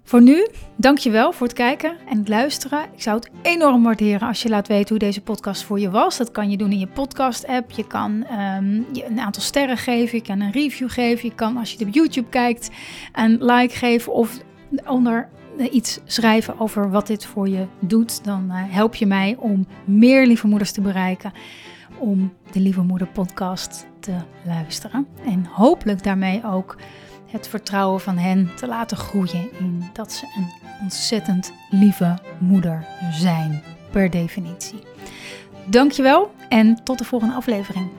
Voor 0.05 0.21
nu, 0.21 0.47
dankjewel 0.75 1.31
voor 1.31 1.47
het 1.47 1.55
kijken 1.55 1.97
en 2.09 2.17
het 2.17 2.27
luisteren. 2.27 2.83
Ik 2.93 3.01
zou 3.01 3.15
het 3.15 3.29
enorm 3.41 3.83
waarderen 3.83 4.27
als 4.27 4.41
je 4.41 4.49
laat 4.49 4.67
weten 4.67 4.89
hoe 4.89 4.97
deze 4.97 5.21
podcast 5.21 5.63
voor 5.63 5.79
je 5.79 5.89
was. 5.89 6.17
Dat 6.17 6.31
kan 6.31 6.49
je 6.49 6.57
doen 6.57 6.71
in 6.71 6.79
je 6.79 6.87
podcast-app. 6.87 7.71
Je 7.71 7.87
kan 7.87 8.11
um, 8.11 8.85
je 8.91 9.05
een 9.05 9.19
aantal 9.19 9.41
sterren 9.41 9.77
geven. 9.77 10.17
Je 10.17 10.23
kan 10.23 10.39
een 10.39 10.51
review 10.51 10.89
geven. 10.89 11.29
Je 11.29 11.35
kan, 11.35 11.57
als 11.57 11.71
je 11.71 11.77
het 11.77 11.87
op 11.87 11.93
YouTube 11.93 12.29
kijkt, 12.29 12.69
een 13.13 13.45
like 13.45 13.75
geven 13.75 14.13
of 14.13 14.39
onder 14.87 15.29
iets 15.71 15.99
schrijven 16.05 16.59
over 16.59 16.89
wat 16.89 17.07
dit 17.07 17.25
voor 17.25 17.49
je 17.49 17.65
doet. 17.79 18.23
Dan 18.23 18.45
uh, 18.47 18.55
help 18.55 18.95
je 18.95 19.05
mij 19.05 19.35
om 19.39 19.67
meer 19.85 20.27
lieve 20.27 20.47
moeders 20.47 20.71
te 20.71 20.81
bereiken. 20.81 21.31
Om 21.97 22.33
de 22.51 22.59
Lieve 22.59 22.81
Moeder 22.81 23.07
podcast 23.07 23.85
te 23.99 24.15
luisteren. 24.45 25.07
En 25.25 25.45
hopelijk 25.45 26.03
daarmee 26.03 26.41
ook 26.45 26.75
het 27.33 27.47
vertrouwen 27.47 28.01
van 28.01 28.17
hen 28.17 28.55
te 28.55 28.67
laten 28.67 28.97
groeien 28.97 29.49
in 29.59 29.89
dat 29.93 30.11
ze 30.11 30.25
een 30.37 30.47
ontzettend 30.81 31.53
lieve 31.69 32.17
moeder 32.39 32.85
zijn, 33.11 33.63
per 33.91 34.09
definitie. 34.09 34.79
Dankjewel 35.65 36.31
en 36.49 36.83
tot 36.83 36.97
de 36.97 37.03
volgende 37.03 37.35
aflevering. 37.35 37.89